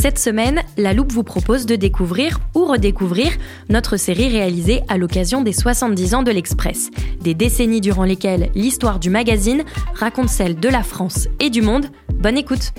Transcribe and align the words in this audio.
Cette 0.00 0.18
semaine, 0.18 0.62
La 0.78 0.94
Loupe 0.94 1.12
vous 1.12 1.24
propose 1.24 1.66
de 1.66 1.76
découvrir 1.76 2.40
ou 2.54 2.64
redécouvrir 2.64 3.32
notre 3.68 3.98
série 3.98 4.30
réalisée 4.30 4.80
à 4.88 4.96
l'occasion 4.96 5.42
des 5.42 5.52
70 5.52 6.14
ans 6.14 6.22
de 6.22 6.30
l'Express, 6.30 6.90
des 7.20 7.34
décennies 7.34 7.82
durant 7.82 8.04
lesquelles 8.04 8.50
l'histoire 8.54 8.98
du 8.98 9.10
magazine 9.10 9.62
raconte 9.92 10.30
celle 10.30 10.58
de 10.58 10.70
la 10.70 10.82
France 10.82 11.28
et 11.38 11.50
du 11.50 11.60
monde. 11.60 11.88
Bonne 12.14 12.38
écoute 12.38 12.72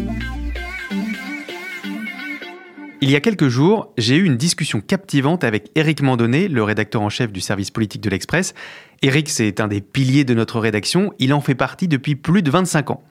Il 3.03 3.11
y 3.11 3.15
a 3.15 3.19
quelques 3.19 3.49
jours, 3.49 3.93
j'ai 3.99 4.15
eu 4.15 4.25
une 4.25 4.37
discussion 4.37 4.81
captivante 4.81 5.43
avec 5.43 5.69
Éric 5.75 6.01
Mandonnet, 6.01 6.47
le 6.47 6.63
rédacteur 6.63 7.03
en 7.03 7.09
chef 7.09 7.31
du 7.31 7.39
service 7.39 7.69
politique 7.69 8.01
de 8.01 8.09
l'Express. 8.09 8.55
Éric, 9.03 9.29
c'est 9.29 9.59
un 9.59 9.67
des 9.67 9.81
piliers 9.81 10.23
de 10.23 10.33
notre 10.35 10.59
rédaction, 10.59 11.11
il 11.17 11.33
en 11.33 11.41
fait 11.41 11.55
partie 11.55 11.87
depuis 11.87 12.15
plus 12.15 12.43
de 12.43 12.51
25 12.51 12.91
ans. 12.91 13.03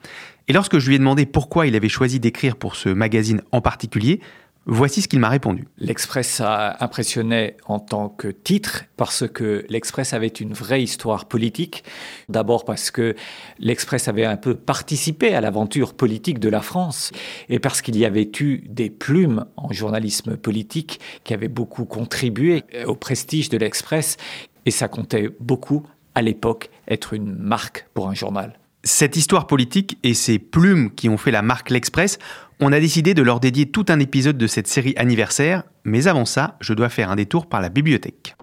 Et 0.47 0.53
lorsque 0.53 0.79
je 0.79 0.87
lui 0.87 0.95
ai 0.95 0.99
demandé 0.99 1.25
pourquoi 1.25 1.67
il 1.67 1.75
avait 1.75 1.89
choisi 1.89 2.19
d'écrire 2.19 2.55
pour 2.55 2.75
ce 2.75 2.89
magazine 2.89 3.41
en 3.51 3.61
particulier, 3.61 4.19
voici 4.65 5.01
ce 5.01 5.07
qu'il 5.07 5.19
m'a 5.19 5.29
répondu. 5.29 5.67
L'Express 5.77 6.41
a 6.41 6.83
impressionné 6.83 7.57
en 7.65 7.79
tant 7.79 8.09
que 8.09 8.27
titre 8.27 8.85
parce 8.97 9.27
que 9.27 9.65
l'Express 9.69 10.13
avait 10.13 10.27
une 10.27 10.53
vraie 10.53 10.83
histoire 10.83 11.25
politique. 11.25 11.83
D'abord 12.29 12.65
parce 12.65 12.91
que 12.91 13.15
l'Express 13.59 14.07
avait 14.07 14.25
un 14.25 14.37
peu 14.37 14.55
participé 14.55 15.33
à 15.33 15.41
l'aventure 15.41 15.93
politique 15.93 16.39
de 16.39 16.49
la 16.49 16.61
France 16.61 17.11
et 17.49 17.59
parce 17.59 17.81
qu'il 17.81 17.97
y 17.97 18.05
avait 18.05 18.29
eu 18.39 18.63
des 18.67 18.89
plumes 18.89 19.45
en 19.57 19.71
journalisme 19.71 20.37
politique 20.37 20.99
qui 21.23 21.33
avaient 21.33 21.47
beaucoup 21.47 21.85
contribué 21.85 22.63
au 22.85 22.95
prestige 22.95 23.49
de 23.49 23.57
l'Express 23.57 24.17
et 24.65 24.71
ça 24.71 24.87
comptait 24.87 25.29
beaucoup 25.39 25.85
à 26.13 26.21
l'époque 26.21 26.69
être 26.87 27.13
une 27.13 27.35
marque 27.35 27.87
pour 27.93 28.09
un 28.09 28.13
journal. 28.13 28.60
Cette 28.83 29.15
histoire 29.15 29.45
politique 29.45 29.99
et 30.01 30.15
ces 30.15 30.39
plumes 30.39 30.89
qui 30.95 31.07
ont 31.07 31.17
fait 31.17 31.29
la 31.29 31.43
marque 31.43 31.69
L'Express, 31.69 32.17
on 32.59 32.71
a 32.71 32.79
décidé 32.79 33.13
de 33.13 33.21
leur 33.21 33.39
dédier 33.39 33.67
tout 33.67 33.85
un 33.89 33.99
épisode 33.99 34.39
de 34.39 34.47
cette 34.47 34.67
série 34.67 34.95
anniversaire, 34.97 35.63
mais 35.83 36.07
avant 36.07 36.25
ça, 36.25 36.57
je 36.61 36.73
dois 36.73 36.89
faire 36.89 37.11
un 37.11 37.15
détour 37.15 37.45
par 37.45 37.61
la 37.61 37.69
bibliothèque. 37.69 38.35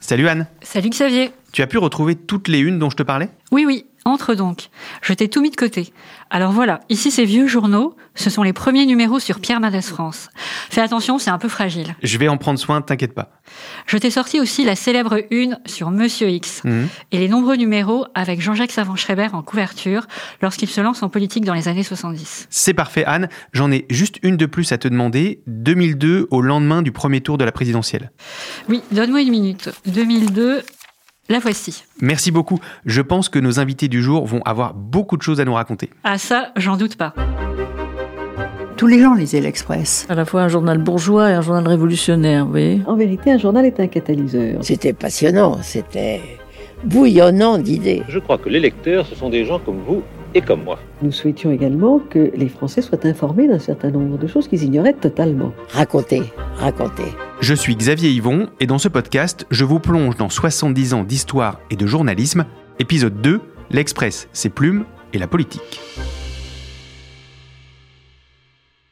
Salut 0.00 0.26
Anne. 0.26 0.48
Salut 0.62 0.90
Xavier. 0.90 1.30
Tu 1.52 1.62
as 1.62 1.68
pu 1.68 1.78
retrouver 1.78 2.16
toutes 2.16 2.48
les 2.48 2.58
unes 2.58 2.80
dont 2.80 2.90
je 2.90 2.96
te 2.96 3.04
parlais? 3.04 3.28
Oui, 3.52 3.64
oui, 3.64 3.86
entre 4.04 4.34
donc. 4.34 4.68
Je 5.02 5.12
t'ai 5.12 5.28
tout 5.28 5.40
mis 5.40 5.50
de 5.50 5.56
côté. 5.56 5.92
Alors 6.30 6.52
voilà, 6.52 6.80
ici 6.88 7.10
ces 7.10 7.24
vieux 7.24 7.46
journaux, 7.46 7.96
ce 8.14 8.28
sont 8.30 8.42
les 8.42 8.52
premiers 8.52 8.86
numéros 8.86 9.18
sur 9.20 9.40
Pierre 9.40 9.60
Mendès 9.60 9.82
France. 9.82 10.28
Fais 10.70 10.80
attention, 10.80 11.18
c'est 11.18 11.30
un 11.30 11.38
peu 11.38 11.48
fragile. 11.48 11.94
Je 12.02 12.18
vais 12.18 12.28
en 12.28 12.36
prendre 12.36 12.58
soin, 12.58 12.80
t'inquiète 12.82 13.14
pas. 13.14 13.30
Je 13.86 13.96
t'ai 13.98 14.10
sorti 14.10 14.40
aussi 14.40 14.64
la 14.64 14.74
célèbre 14.76 15.18
une 15.30 15.58
sur 15.66 15.90
Monsieur 15.90 16.28
X 16.30 16.62
Mhm. 16.64 16.88
et 17.12 17.18
les 17.18 17.28
nombreux 17.28 17.56
numéros 17.56 18.06
avec 18.14 18.40
Jean-Jacques 18.40 18.72
Savant-Schreiber 18.72 19.28
en 19.32 19.42
couverture 19.42 20.06
lorsqu'il 20.42 20.68
se 20.68 20.80
lance 20.80 21.02
en 21.02 21.08
politique 21.08 21.44
dans 21.44 21.54
les 21.54 21.68
années 21.68 21.82
70. 21.82 22.46
C'est 22.50 22.74
parfait 22.74 23.04
Anne, 23.04 23.28
j'en 23.52 23.70
ai 23.70 23.86
juste 23.90 24.18
une 24.22 24.36
de 24.36 24.46
plus 24.46 24.72
à 24.72 24.78
te 24.78 24.88
demander, 24.88 25.40
2002 25.46 26.26
au 26.30 26.40
lendemain 26.40 26.82
du 26.82 26.92
premier 26.92 27.20
tour 27.20 27.38
de 27.38 27.44
la 27.44 27.52
présidentielle. 27.52 28.10
Oui, 28.68 28.82
donne-moi 28.92 29.20
une 29.22 29.30
minute. 29.30 29.70
2002, 29.86 30.62
la 31.28 31.38
voici. 31.38 31.84
Merci 32.00 32.30
beaucoup, 32.30 32.60
je 32.84 33.00
pense 33.00 33.28
que 33.28 33.38
nos 33.38 33.60
invités 33.60 33.88
du 33.88 34.02
jour 34.02 34.26
vont 34.26 34.42
avoir 34.42 34.74
beaucoup 34.74 35.16
de 35.16 35.22
choses 35.22 35.40
à 35.40 35.44
nous 35.44 35.54
raconter. 35.54 35.90
Ah 36.04 36.18
ça, 36.18 36.52
j'en 36.56 36.76
doute 36.76 36.96
pas. 36.96 37.14
Tous 38.76 38.86
les 38.88 39.00
gens 39.00 39.14
lisaient 39.14 39.40
l'Express. 39.40 40.04
À 40.08 40.14
la 40.14 40.24
fois 40.24 40.42
un 40.42 40.48
journal 40.48 40.78
bourgeois 40.78 41.30
et 41.30 41.34
un 41.34 41.40
journal 41.40 41.66
révolutionnaire, 41.66 42.44
vous 42.44 42.50
voyez. 42.50 42.82
En 42.86 42.96
vérité, 42.96 43.30
un 43.30 43.38
journal 43.38 43.64
est 43.64 43.78
un 43.78 43.86
catalyseur. 43.86 44.64
C'était 44.64 44.92
passionnant, 44.92 45.58
c'était 45.62 46.20
bouillonnant 46.82 47.58
d'idées. 47.58 48.02
Je 48.08 48.18
crois 48.18 48.36
que 48.36 48.48
les 48.48 48.60
lecteurs, 48.60 49.06
ce 49.06 49.14
sont 49.14 49.30
des 49.30 49.44
gens 49.44 49.60
comme 49.60 49.78
vous 49.86 50.02
et 50.34 50.40
comme 50.40 50.64
moi. 50.64 50.78
Nous 51.02 51.12
souhaitions 51.12 51.50
également 51.50 51.98
que 51.98 52.30
les 52.34 52.48
Français 52.48 52.82
soient 52.82 53.06
informés 53.06 53.48
d'un 53.48 53.58
certain 53.58 53.90
nombre 53.90 54.18
de 54.18 54.26
choses 54.26 54.48
qu'ils 54.48 54.64
ignoraient 54.64 54.94
totalement. 54.94 55.52
Racontez, 55.70 56.22
racontez. 56.56 57.12
Je 57.40 57.54
suis 57.54 57.76
Xavier 57.76 58.10
Yvon 58.10 58.48
et 58.60 58.66
dans 58.66 58.78
ce 58.78 58.88
podcast, 58.88 59.46
je 59.50 59.64
vous 59.64 59.80
plonge 59.80 60.16
dans 60.16 60.28
70 60.28 60.94
ans 60.94 61.04
d'histoire 61.04 61.60
et 61.70 61.76
de 61.76 61.86
journalisme. 61.86 62.46
Épisode 62.78 63.20
2, 63.20 63.40
l'Express, 63.70 64.28
ses 64.32 64.50
plumes 64.50 64.84
et 65.12 65.18
la 65.18 65.26
politique. 65.26 65.80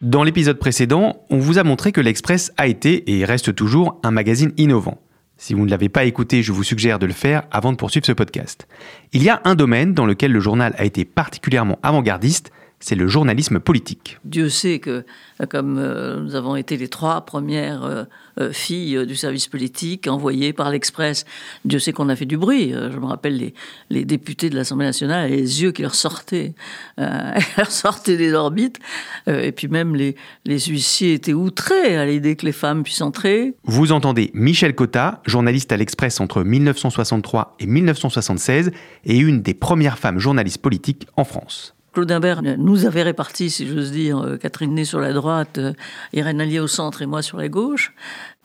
Dans 0.01 0.25
l'épisode 0.25 0.59
précédent, 0.59 1.25
on 1.31 1.39
vous 1.39 1.59
a 1.59 1.65
montré 1.65 1.93
que 1.93 2.01
l'Express 2.01 2.53
a 2.57 2.67
été 2.67 3.19
et 3.19 3.25
reste 3.25 3.55
toujours 3.55 4.01
un 4.03 4.11
magazine 4.11 4.53
innovant. 4.57 5.02
Si 5.43 5.55
vous 5.55 5.65
ne 5.65 5.71
l'avez 5.71 5.89
pas 5.89 6.05
écouté, 6.05 6.41
je 6.41 6.53
vous 6.53 6.63
suggère 6.63 7.01
de 7.01 7.07
le 7.07 7.13
faire 7.13 7.43
avant 7.51 7.73
de 7.73 7.77
poursuivre 7.77 8.07
ce 8.07 8.13
podcast. 8.13 8.69
Il 9.13 9.25
y 9.25 9.29
a 9.29 9.41
un 9.45 9.57
domaine 9.57 9.93
dans 9.93 10.07
lequel 10.07 10.31
le 10.31 10.39
journal 10.39 10.73
a 10.79 10.85
été 10.85 11.05
particulièrement 11.05 11.81
avant-gardiste, 11.83 12.53
c'est 12.83 12.97
le 12.97 13.07
journalisme 13.07 13.61
politique. 13.61 14.19
Dieu 14.25 14.49
sait 14.49 14.81
que, 14.81 15.05
euh, 15.41 15.47
comme 15.49 15.79
euh, 15.79 16.21
nous 16.21 16.35
avons 16.35 16.57
été 16.57 16.77
les 16.77 16.89
trois 16.89 17.21
premières 17.23 18.07
euh, 18.41 18.53
filles 18.53 19.07
du 19.07 19.15
service 19.15 19.47
politique 19.47 20.09
envoyées 20.09 20.53
par 20.53 20.69
l'Express, 20.71 21.25
Dieu 21.65 21.79
sait 21.79 21.93
qu'on 21.93 22.09
a 22.09 22.17
fait 22.17 22.27
du 22.27 22.37
bruit. 22.37 22.73
Je 22.73 22.99
me 22.99 23.07
rappelle 23.07 23.37
les, 23.37 23.55
les 23.89 24.05
députés 24.05 24.51
de 24.51 24.57
l'Assemblée 24.57 24.87
nationale 24.87 25.31
et 25.31 25.37
les 25.37 25.63
yeux 25.63 25.71
qui 25.71 25.83
leur 25.83 25.95
sortaient, 25.95 26.55
euh, 26.99 27.33
leur 27.57 27.71
sortaient 27.71 28.17
des 28.17 28.33
orbites. 28.33 28.81
Et 29.29 29.53
puis 29.53 29.69
même 29.69 29.95
les, 29.95 30.17
les 30.45 30.59
huissiers 30.59 31.15
étaient 31.15 31.35
outrés 31.35 31.97
à 31.97 32.05
l'idée 32.05 32.35
que 32.35 32.45
les 32.45 32.53
femmes 32.53 32.83
puissent 32.83 33.03
entrer. 33.03 33.55
Vous 33.65 33.93
entendez 33.93 34.33
Michel 34.35 34.75
Cotta, 34.75 35.23
journaliste 35.25 35.71
à 35.71 35.77
l'Express 35.77 36.21
entre 36.21 36.43
1963 36.43 37.57
et 37.61 37.67
1976 37.67 38.73
et 39.05 39.19
une 39.19 39.43
des 39.43 39.55
premières 39.55 39.99
femmes 39.99 40.19
journalistes 40.19 40.61
politiques 40.61 41.07
en 41.17 41.25
France. 41.25 41.77
Claude 41.93 42.11
Imbert 42.11 42.43
nous 42.43 42.87
avait 42.87 43.03
réparti, 43.03 43.51
si 43.51 43.67
j'ose 43.67 43.93
dire, 43.93 44.19
euh, 44.19 44.37
Catherine 44.39 44.75
Ney 44.75 44.85
sur 44.85 44.99
la 45.01 45.13
droite, 45.13 45.59
euh, 45.59 45.73
Irène 46.13 46.41
Allier 46.41 46.59
au 46.61 46.67
centre 46.67 47.03
et 47.03 47.07
moi 47.07 47.21
sur 47.23 47.37
la 47.39 47.49
gauche. 47.49 47.93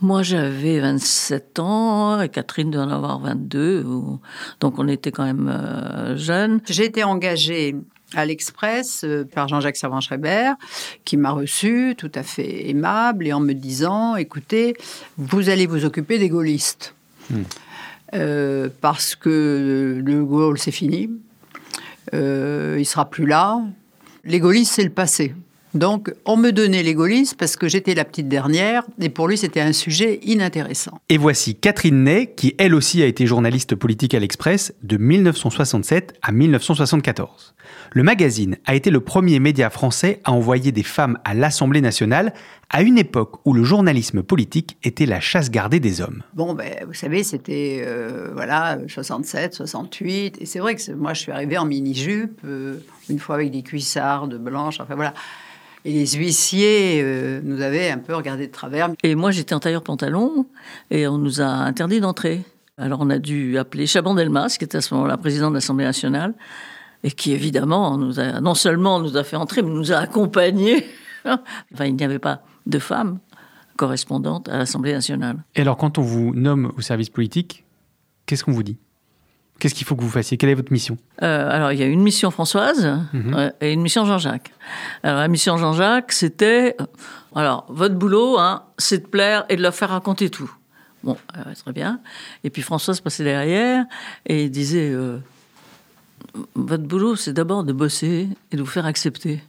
Moi, 0.01 0.21
j'avais 0.21 0.79
27 0.79 1.59
ans 1.59 2.21
et 2.21 2.29
Catherine 2.29 2.71
devait 2.71 2.83
en 2.83 2.89
avoir 2.89 3.19
22. 3.19 3.83
ou- 3.85 4.19
Donc, 4.59 4.79
on 4.79 4.87
était 4.87 5.11
quand 5.11 5.23
même 5.23 5.49
euh, 5.53 6.17
jeunes. 6.17 6.59
J'ai 6.67 6.85
été 6.85 7.03
engagée 7.05 7.75
à 8.15 8.25
l'Express 8.25 9.05
par 9.35 9.47
Jean-Jacques 9.49 9.75
Savant-Schreiber, 9.77 10.51
qui 11.03 11.17
m'a 11.17 11.31
reçu 11.31 11.93
tout 11.97 12.11
à 12.15 12.23
fait 12.23 12.69
aimable 12.69 13.27
et 13.27 13.33
en 13.33 13.39
me 13.41 13.53
disant 13.53 14.15
écoutez, 14.15 14.75
vous 15.17 15.49
allez 15.49 15.67
vous 15.67 15.83
occuper 15.83 16.17
des 16.19 16.29
gaullistes. 16.29 16.95
Euh, 18.13 18.69
parce 18.79 19.15
que 19.15 20.01
le 20.05 20.23
Gaulle, 20.23 20.57
c'est 20.57 20.71
fini. 20.71 21.09
Euh, 22.13 22.75
il 22.79 22.85
sera 22.85 23.09
plus 23.09 23.25
là. 23.25 23.61
Les 24.23 24.39
c'est 24.65 24.83
le 24.83 24.89
passé. 24.89 25.33
Donc, 25.73 26.13
on 26.25 26.37
me 26.37 26.51
donnait 26.51 26.83
les 26.83 26.93
gaullistes 26.93 27.35
parce 27.37 27.55
que 27.55 27.67
j'étais 27.67 27.93
la 27.93 28.05
petite 28.05 28.27
dernière 28.27 28.83
et 28.99 29.09
pour 29.09 29.27
lui, 29.27 29.37
c'était 29.37 29.61
un 29.61 29.73
sujet 29.73 30.19
inintéressant. 30.23 30.99
Et 31.09 31.17
voici 31.17 31.55
Catherine 31.55 32.03
Ney, 32.03 32.33
qui 32.35 32.55
elle 32.57 32.73
aussi 32.73 33.01
a 33.03 33.05
été 33.05 33.27
journaliste 33.27 33.75
politique 33.75 34.13
à 34.13 34.19
l'Express 34.19 34.73
de 34.83 34.97
1967 34.97 36.15
à 36.21 36.31
1974. 36.31 37.53
Le 37.91 38.03
magazine 38.03 38.57
a 38.65 38.75
été 38.75 38.89
le 38.89 39.01
premier 39.01 39.39
média 39.39 39.69
français 39.69 40.21
à 40.23 40.31
envoyer 40.31 40.71
des 40.71 40.83
femmes 40.83 41.19
à 41.25 41.33
l'Assemblée 41.33 41.81
nationale 41.81 42.33
à 42.69 42.81
une 42.81 42.97
époque 42.97 43.39
où 43.45 43.53
le 43.53 43.63
journalisme 43.63 44.23
politique 44.23 44.77
était 44.83 45.05
la 45.05 45.19
chasse 45.19 45.49
gardée 45.49 45.79
des 45.79 46.01
hommes. 46.01 46.23
Bon, 46.33 46.53
ben, 46.53 46.73
vous 46.85 46.93
savez, 46.93 47.23
c'était 47.23 47.83
euh, 47.85 48.29
voilà 48.33 48.77
67, 48.87 49.53
68, 49.53 50.37
et 50.41 50.45
c'est 50.45 50.59
vrai 50.59 50.75
que 50.75 50.91
moi 50.93 51.13
je 51.13 51.21
suis 51.21 51.31
arrivée 51.31 51.57
en 51.57 51.65
mini-jupe, 51.65 52.41
euh, 52.45 52.77
une 53.09 53.19
fois 53.19 53.35
avec 53.35 53.51
des 53.51 53.63
cuissardes 53.63 54.35
blanches, 54.35 54.79
enfin 54.79 54.95
voilà. 54.95 55.13
Et 55.85 55.93
les 55.93 56.07
huissiers 56.07 57.01
euh, 57.01 57.39
nous 57.43 57.61
avaient 57.61 57.89
un 57.89 57.97
peu 57.97 58.15
regardé 58.15 58.47
de 58.47 58.51
travers. 58.51 58.89
Et 59.03 59.15
moi 59.15 59.31
j'étais 59.31 59.53
en 59.53 59.59
tailleur 59.59 59.83
pantalon, 59.83 60.45
et 60.91 61.07
on 61.07 61.17
nous 61.17 61.41
a 61.41 61.45
interdit 61.45 61.99
d'entrer. 61.99 62.43
Alors 62.77 62.99
on 63.01 63.09
a 63.09 63.19
dû 63.19 63.57
appeler 63.57 63.85
Chaban-Delmas, 63.85 64.57
qui 64.57 64.65
était 64.65 64.77
à 64.77 64.81
ce 64.81 64.93
moment-là 64.93 65.17
président 65.17 65.49
de 65.49 65.55
l'Assemblée 65.55 65.85
nationale, 65.85 66.33
et 67.03 67.11
qui 67.11 67.31
évidemment 67.31 67.97
nous 67.97 68.19
a, 68.19 68.41
non 68.41 68.55
seulement 68.55 68.99
nous 68.99 69.17
a 69.17 69.23
fait 69.23 69.35
entrer, 69.35 69.61
mais 69.61 69.69
nous 69.69 69.91
a 69.91 69.97
accompagnés. 69.97 70.85
enfin, 71.25 71.85
il 71.85 71.95
n'y 71.95 72.03
avait 72.03 72.19
pas 72.19 72.41
de 72.65 72.79
femmes 72.79 73.19
correspondantes 73.77 74.49
à 74.49 74.57
l'Assemblée 74.57 74.91
nationale. 74.91 75.43
Et 75.55 75.61
alors, 75.61 75.77
quand 75.77 75.97
on 75.97 76.01
vous 76.01 76.33
nomme 76.33 76.73
au 76.77 76.81
service 76.81 77.09
politique, 77.09 77.63
qu'est-ce 78.25 78.43
qu'on 78.43 78.51
vous 78.51 78.63
dit? 78.63 78.77
Qu'est-ce 79.59 79.73
qu'il 79.73 79.87
faut 79.87 79.95
que 79.95 80.01
vous 80.01 80.09
fassiez? 80.09 80.37
Quelle 80.37 80.49
est 80.49 80.55
votre 80.55 80.71
mission? 80.71 80.97
Euh, 81.23 81.49
Alors, 81.51 81.71
il 81.71 81.79
y 81.79 81.83
a 81.83 81.87
une 81.87 82.01
mission 82.01 82.29
Françoise 82.31 82.99
Mhm. 83.13 83.51
et 83.61 83.73
une 83.73 83.81
mission 83.81 84.05
Jean-Jacques. 84.05 84.51
Alors, 85.03 85.19
la 85.19 85.27
mission 85.27 85.57
Jean-Jacques, 85.57 86.11
c'était... 86.11 86.75
euh, 86.79 86.85
Alors, 87.35 87.65
votre 87.69 87.95
boulot, 87.95 88.37
hein, 88.37 88.63
c'est 88.77 88.99
de 89.03 89.07
plaire 89.07 89.45
et 89.49 89.55
de 89.55 89.61
leur 89.63 89.73
faire 89.73 89.89
raconter 89.89 90.29
tout. 90.29 90.51
Bon, 91.03 91.17
euh, 91.37 91.53
très 91.55 91.73
bien. 91.73 91.99
Et 92.43 92.49
puis 92.49 92.61
Françoise 92.61 93.01
passait 93.01 93.23
derrière 93.23 93.85
et 94.27 94.49
disait... 94.49 94.89
euh, 94.91 95.17
votre 96.55 96.83
boulot, 96.83 97.15
c'est 97.15 97.33
d'abord 97.33 97.63
de 97.63 97.73
bosser 97.73 98.27
et 98.51 98.57
de 98.57 98.61
vous 98.61 98.67
faire 98.69 98.85
accepter. 98.85 99.41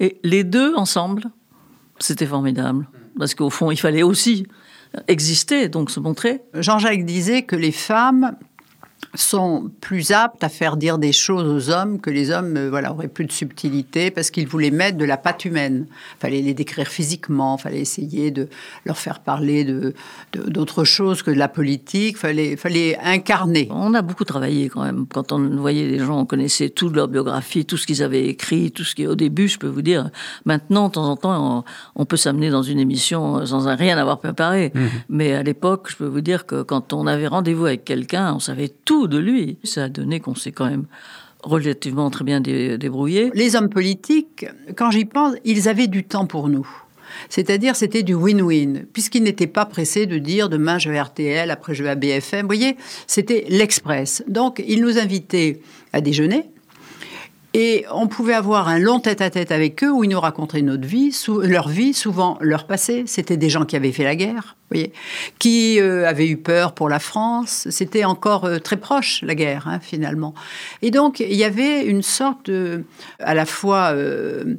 Et 0.00 0.18
les 0.22 0.44
deux 0.44 0.74
ensemble, 0.76 1.24
c'était 1.98 2.26
formidable. 2.26 2.86
Parce 3.18 3.34
qu'au 3.34 3.50
fond, 3.50 3.70
il 3.70 3.76
fallait 3.76 4.02
aussi 4.02 4.46
exister, 5.08 5.68
donc 5.68 5.90
se 5.90 5.98
montrer. 6.00 6.42
Jean-Jacques 6.54 7.04
disait 7.04 7.42
que 7.42 7.56
les 7.56 7.72
femmes 7.72 8.36
sont 9.14 9.70
plus 9.80 10.10
aptes 10.12 10.42
à 10.44 10.48
faire 10.48 10.76
dire 10.76 10.98
des 10.98 11.12
choses 11.12 11.46
aux 11.48 11.70
hommes 11.72 12.00
que 12.00 12.10
les 12.10 12.30
hommes 12.30 12.56
euh, 12.56 12.70
voilà 12.70 12.92
auraient 12.92 13.08
plus 13.08 13.24
de 13.26 13.32
subtilité 13.32 14.10
parce 14.10 14.30
qu'ils 14.30 14.46
voulaient 14.48 14.70
mettre 14.70 14.98
de 14.98 15.04
la 15.04 15.16
patte 15.16 15.44
humaine. 15.44 15.86
Fallait 16.20 16.42
les 16.42 16.54
décrire 16.54 16.88
physiquement, 16.88 17.56
fallait 17.58 17.80
essayer 17.80 18.30
de 18.30 18.48
leur 18.84 18.96
faire 18.98 19.20
parler 19.20 19.64
de 19.64 19.94
de- 20.32 20.50
d'autre 20.50 20.84
chose 20.84 21.22
que 21.22 21.30
de 21.30 21.38
la 21.38 21.48
politique. 21.48 22.16
Fallait 22.18 22.56
fallait 22.56 22.96
incarner. 23.02 23.68
On 23.70 23.94
a 23.94 24.02
beaucoup 24.02 24.24
travaillé 24.24 24.68
quand 24.68 24.82
même. 24.84 25.06
Quand 25.12 25.32
on 25.32 25.38
voyait 25.56 25.86
les 25.86 25.98
gens, 25.98 26.20
on 26.20 26.26
connaissait 26.26 26.70
toute 26.70 26.94
leur 26.94 27.08
biographie, 27.08 27.64
tout 27.64 27.76
ce 27.76 27.86
qu'ils 27.86 28.02
avaient 28.02 28.26
écrit, 28.26 28.70
tout 28.70 28.84
ce 28.84 28.94
qui, 28.94 29.06
au 29.06 29.14
début, 29.14 29.48
je 29.48 29.58
peux 29.58 29.66
vous 29.68 29.82
dire, 29.82 30.10
maintenant, 30.44 30.88
de 30.88 30.92
temps 30.94 31.08
en 31.08 31.16
temps, 31.16 31.64
on, 31.96 32.02
on 32.02 32.04
peut 32.04 32.16
s'amener 32.16 32.50
dans 32.50 32.62
une 32.62 32.78
émission 32.78 33.44
sans 33.46 33.74
rien 33.76 33.98
avoir 33.98 34.18
préparé. 34.18 34.72
Mais 35.08 35.32
à 35.32 35.42
l'époque, 35.42 35.88
je 35.90 35.96
peux 35.96 36.06
vous 36.06 36.20
dire 36.20 36.46
que 36.46 36.62
quand 36.62 36.92
on 36.92 37.06
avait 37.06 37.26
rendez-vous 37.26 37.66
avec 37.66 37.84
quelqu'un, 37.84 38.34
on 38.34 38.38
savait 38.38 38.72
tout 38.84 38.93
de 39.06 39.18
lui. 39.18 39.58
Ça 39.64 39.84
a 39.84 39.88
donné 39.88 40.20
qu'on 40.20 40.34
s'est 40.34 40.52
quand 40.52 40.68
même 40.68 40.86
relativement 41.42 42.10
très 42.10 42.24
bien 42.24 42.40
dé- 42.40 42.78
débrouillé. 42.78 43.30
Les 43.34 43.54
hommes 43.56 43.68
politiques, 43.68 44.46
quand 44.76 44.90
j'y 44.90 45.04
pense, 45.04 45.34
ils 45.44 45.68
avaient 45.68 45.86
du 45.88 46.04
temps 46.04 46.26
pour 46.26 46.48
nous. 46.48 46.66
C'est-à-dire, 47.28 47.76
c'était 47.76 48.02
du 48.02 48.14
win-win, 48.14 48.86
puisqu'ils 48.92 49.22
n'étaient 49.22 49.46
pas 49.46 49.66
pressés 49.66 50.06
de 50.06 50.18
dire 50.18 50.48
demain 50.48 50.78
je 50.78 50.90
vais 50.90 50.98
à 50.98 51.04
RTL, 51.04 51.50
après 51.50 51.74
je 51.74 51.82
vais 51.82 51.90
à 51.90 51.94
BFM. 51.94 52.40
Vous 52.42 52.46
voyez, 52.48 52.76
c'était 53.06 53.44
l'express. 53.48 54.24
Donc, 54.26 54.62
ils 54.66 54.80
nous 54.80 54.98
invitaient 54.98 55.60
à 55.92 56.00
déjeuner. 56.00 56.44
Et 57.56 57.86
on 57.92 58.08
pouvait 58.08 58.34
avoir 58.34 58.68
un 58.68 58.80
long 58.80 58.98
tête-à-tête 58.98 59.52
avec 59.52 59.84
eux 59.84 59.90
où 59.90 60.02
ils 60.02 60.10
nous 60.10 60.18
racontaient 60.18 60.60
notre 60.60 60.88
vie, 60.88 61.16
leur 61.42 61.68
vie, 61.68 61.94
souvent 61.94 62.36
leur 62.40 62.66
passé. 62.66 63.04
C'était 63.06 63.36
des 63.36 63.48
gens 63.48 63.64
qui 63.64 63.76
avaient 63.76 63.92
fait 63.92 64.02
la 64.02 64.16
guerre, 64.16 64.56
voyez, 64.70 64.92
qui 65.38 65.80
euh, 65.80 66.08
avaient 66.08 66.26
eu 66.26 66.36
peur 66.36 66.72
pour 66.72 66.88
la 66.88 66.98
France. 66.98 67.68
C'était 67.70 68.04
encore 68.04 68.44
euh, 68.44 68.58
très 68.58 68.76
proche, 68.76 69.22
la 69.22 69.36
guerre, 69.36 69.68
hein, 69.68 69.78
finalement. 69.80 70.34
Et 70.82 70.90
donc, 70.90 71.20
il 71.20 71.34
y 71.34 71.44
avait 71.44 71.84
une 71.84 72.02
sorte 72.02 72.50
de, 72.50 72.84
à 73.20 73.34
la 73.34 73.46
fois 73.46 73.92
euh, 73.92 74.56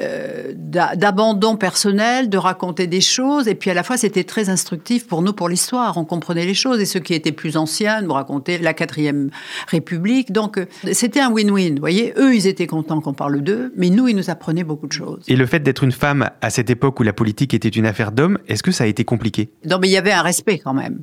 euh, 0.00 0.52
d'a- 0.54 0.96
d'abandon 0.96 1.56
personnel, 1.56 2.28
de 2.28 2.38
raconter 2.38 2.86
des 2.86 3.00
choses, 3.00 3.48
et 3.48 3.54
puis 3.54 3.70
à 3.70 3.74
la 3.74 3.82
fois, 3.82 3.96
c'était 3.96 4.24
très 4.24 4.48
instructif 4.48 5.06
pour 5.06 5.22
nous, 5.22 5.32
pour 5.32 5.48
l'histoire. 5.48 5.96
On 5.96 6.04
comprenait 6.04 6.46
les 6.46 6.54
choses, 6.54 6.80
et 6.80 6.84
ceux 6.86 7.00
qui 7.00 7.14
étaient 7.14 7.32
plus 7.32 7.56
anciens 7.56 8.02
nous 8.02 8.12
racontaient 8.12 8.58
la 8.58 8.74
quatrième 8.74 9.30
République. 9.68 10.32
Donc, 10.32 10.58
euh, 10.58 10.66
c'était 10.92 11.20
un 11.20 11.30
win-win, 11.30 11.74
vous 11.74 11.80
voyez. 11.80 12.12
Eux, 12.18 12.34
ils 12.34 12.46
étaient 12.46 12.66
contents 12.66 13.00
qu'on 13.00 13.14
parle 13.14 13.40
d'eux, 13.42 13.72
mais 13.76 13.90
nous, 13.90 14.08
ils 14.08 14.16
nous 14.16 14.30
apprenaient 14.30 14.64
beaucoup 14.64 14.86
de 14.86 14.92
choses. 14.92 15.22
Et 15.28 15.36
le 15.36 15.46
fait 15.46 15.60
d'être 15.60 15.84
une 15.84 15.92
femme 15.92 16.30
à 16.40 16.50
cette 16.50 16.70
époque 16.70 17.00
où 17.00 17.02
la 17.02 17.12
politique 17.12 17.54
était 17.54 17.68
une 17.68 17.86
affaire 17.86 18.12
d'hommes, 18.12 18.38
est-ce 18.48 18.62
que 18.62 18.72
ça 18.72 18.84
a 18.84 18.86
été 18.86 19.04
compliqué? 19.04 19.50
Non, 19.64 19.78
mais 19.80 19.88
il 19.88 19.92
y 19.92 19.96
avait 19.96 20.12
un 20.12 20.22
respect 20.22 20.58
quand 20.58 20.74
même. 20.74 21.00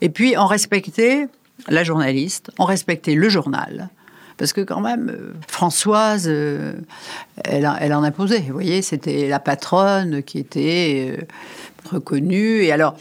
Et 0.00 0.08
puis, 0.08 0.34
on 0.36 0.46
respectait 0.46 1.28
la 1.68 1.84
journaliste, 1.84 2.50
on 2.58 2.64
respectait 2.64 3.14
le 3.14 3.28
journal. 3.28 3.88
Parce 4.36 4.52
que 4.52 4.60
quand 4.60 4.80
même, 4.80 5.10
euh, 5.10 5.32
Françoise, 5.48 6.26
euh, 6.28 6.72
elle, 7.44 7.64
a- 7.66 7.76
elle 7.80 7.94
en 7.94 8.02
imposait. 8.02 8.40
Vous 8.46 8.52
voyez, 8.54 8.82
c'était 8.82 9.28
la 9.28 9.38
patronne 9.38 10.22
qui 10.22 10.38
était 10.38 11.16
euh, 11.18 11.22
reconnue. 11.92 12.62
Et 12.62 12.72
alors, 12.72 12.96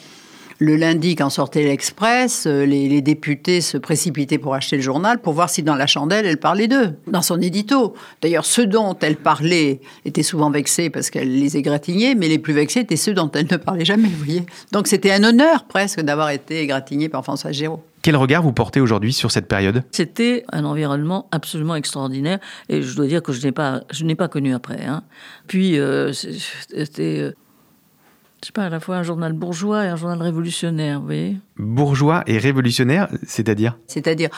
le 0.59 0.75
lundi, 0.75 1.15
quand 1.15 1.30
sortait 1.31 1.63
l'Express, 1.63 2.45
euh, 2.45 2.65
les, 2.65 2.88
les 2.88 3.01
députés 3.01 3.59
se 3.59 3.77
précipitaient 3.77 4.38
pour 4.38 4.53
acheter 4.53 4.75
le 4.77 4.81
journal 4.83 5.19
pour 5.19 5.33
voir 5.33 5.50
si 5.50 5.63
dans 5.63 5.75
la 5.75 5.88
chandelle, 5.88 6.25
elle 6.25 6.38
parlait 6.38 6.68
d'eux, 6.68 6.94
dans 7.07 7.24
son 7.24 7.41
édito. 7.41 7.95
D'ailleurs, 8.21 8.45
ceux 8.45 8.68
dont 8.68 8.95
elle 9.01 9.15
parlait 9.18 9.81
étaient 10.06 10.24
souvent 10.24 10.51
vexés 10.51 10.89
parce 10.89 11.09
qu'elle 11.09 11.38
les 11.39 11.57
égratignait, 11.57 12.13
mais 12.15 12.27
les 12.29 12.39
plus 12.39 12.53
vexés 12.53 12.81
étaient 12.81 12.95
ceux 12.95 13.13
dont 13.13 13.29
elle 13.33 13.47
ne 13.51 13.57
parlait 13.57 13.83
jamais, 13.86 14.07
vous 14.07 14.24
voyez. 14.24 14.44
Donc 14.71 14.88
c'était 14.88 15.12
un 15.12 15.24
honneur 15.24 15.65
presque 15.65 16.00
d'avoir 16.01 16.29
été 16.29 16.62
égratigné 16.62 17.09
par 17.09 17.24
François 17.24 17.51
Géraud. 17.51 17.81
Quel 18.03 18.17
regard 18.17 18.44
vous 18.44 18.51
portez 18.51 18.81
aujourd'hui 18.81 19.13
sur 19.13 19.31
cette 19.31 19.47
période? 19.47 19.81
C'était 19.91 20.44
un 20.51 20.65
environnement 20.65 21.29
absolument 21.31 21.73
extraordinaire 21.75 22.39
et 22.67 22.81
je 22.81 22.95
dois 22.97 23.07
dire 23.07 23.23
que 23.23 23.31
je 23.31 23.41
n'ai 23.45 23.53
pas, 23.53 23.83
je 23.91 24.03
n'ai 24.03 24.15
pas 24.15 24.27
connu 24.27 24.53
après. 24.53 24.85
hein. 24.85 25.03
Puis 25.47 25.79
euh, 25.79 26.11
c'était, 26.11 27.19
euh, 27.21 27.33
je 28.43 28.47
sais 28.47 28.51
pas, 28.51 28.65
à 28.65 28.69
la 28.69 28.81
fois 28.81 28.97
un 28.97 29.03
journal 29.03 29.31
bourgeois 29.31 29.85
et 29.85 29.87
un 29.87 29.95
journal 29.95 30.21
révolutionnaire, 30.21 30.99
vous 30.99 31.05
voyez. 31.05 31.37
Bourgeois 31.55 32.23
et 32.27 32.37
révolutionnaire, 32.37 33.07
c'est-à-dire? 33.25 33.77
C'est-à-dire 33.87 34.29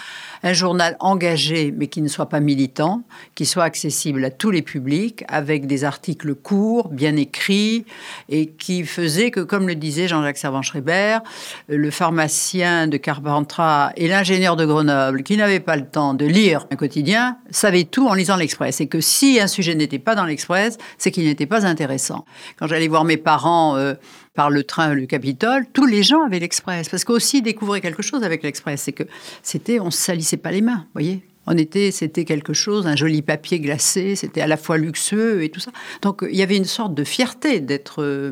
un 0.44 0.54
journal 0.54 0.96
engagé, 1.00 1.74
mais 1.76 1.88
qui 1.88 2.04
ne 2.04 2.08
soit 2.08 2.28
pas 2.28 2.40
militant, 2.40 3.02
qui 3.34 3.48
soit 3.48 3.64
accessible 3.64 4.24
à 4.24 4.30
tous 4.30 4.52
les 4.52 4.62
publics, 4.62 5.24
avec 5.28 5.66
des 5.66 5.86
articles 5.86 6.36
courts, 6.36 6.90
bien 6.90 7.16
écrits, 7.16 7.86
et 8.30 8.48
qui 8.48 8.84
faisait 8.84 9.32
que, 9.32 9.40
comme 9.40 9.68
le 9.68 9.74
disait 9.74 10.08
Jean-Jacques 10.08 10.38
Servan-Schreiber, 10.38 11.20
le 11.68 11.90
pharmacien 11.90 12.88
de 12.88 12.98
Carpentras 12.98 13.92
et 13.96 14.08
l'ingénieur 14.08 14.56
de 14.56 14.66
Grenoble, 14.66 15.24
qui 15.24 15.36
n'avaient 15.36 15.60
pas 15.60 15.78
le 15.78 15.88
temps 15.88 16.14
de 16.14 16.26
lire 16.26 16.68
un 16.70 16.76
quotidien, 16.76 17.38
savaient 17.50 17.86
tout 17.86 18.08
en 18.08 18.14
lisant 18.14 18.36
l'Express. 18.36 18.82
Et 18.82 18.88
que 18.88 19.02
si 19.02 19.40
un 19.40 19.48
sujet 19.48 19.74
n'était 19.74 19.98
pas 19.98 20.14
dans 20.14 20.26
l'Express, 20.26 20.78
c'est 21.00 21.10
qu'il 21.10 21.24
n'était 21.24 21.48
pas 21.48 21.66
intéressant. 21.66 22.24
Quand 22.60 22.68
j'allais 22.68 22.88
voir 22.88 23.04
mes 23.04 23.18
parents 23.18 23.78
euh, 23.78 23.95
par 24.34 24.50
le 24.50 24.64
train 24.64 24.94
le 24.94 25.06
Capitole, 25.06 25.66
tous 25.74 25.86
les 25.86 26.04
gens 26.04 26.24
avaient 26.24 26.40
l'Express. 26.40 26.90
Parce 26.90 27.04
qu'aussi 27.04 27.42
découvrir 27.42 27.82
quelque 27.82 28.04
chose 28.04 28.24
avec 28.24 28.44
l'Express, 28.44 28.82
c'est 28.82 28.94
que 28.94 29.04
c'était, 29.44 29.80
on 29.80 29.92
se 29.92 29.98
salissait 29.98 30.38
pas 30.38 30.52
les 30.52 30.62
mains, 30.62 30.86
vous 30.86 30.94
voyez. 30.94 31.22
On 31.48 31.58
était, 31.58 31.92
c'était 31.92 32.26
quelque 32.26 32.54
chose, 32.54 32.88
un 32.88 32.96
joli 32.96 33.22
papier 33.22 33.60
glacé, 33.60 34.16
c'était 34.16 34.42
à 34.42 34.48
la 34.48 34.58
fois 34.58 34.78
luxueux 34.78 35.44
et 35.44 35.50
tout 35.50 35.60
ça. 35.60 35.72
Donc 36.02 36.26
il 36.28 36.36
y 36.36 36.42
avait 36.42 36.58
une 36.58 36.66
sorte 36.66 36.96
de 36.96 37.04
fierté 37.04 37.60
d'être, 37.60 38.02
euh, 38.02 38.32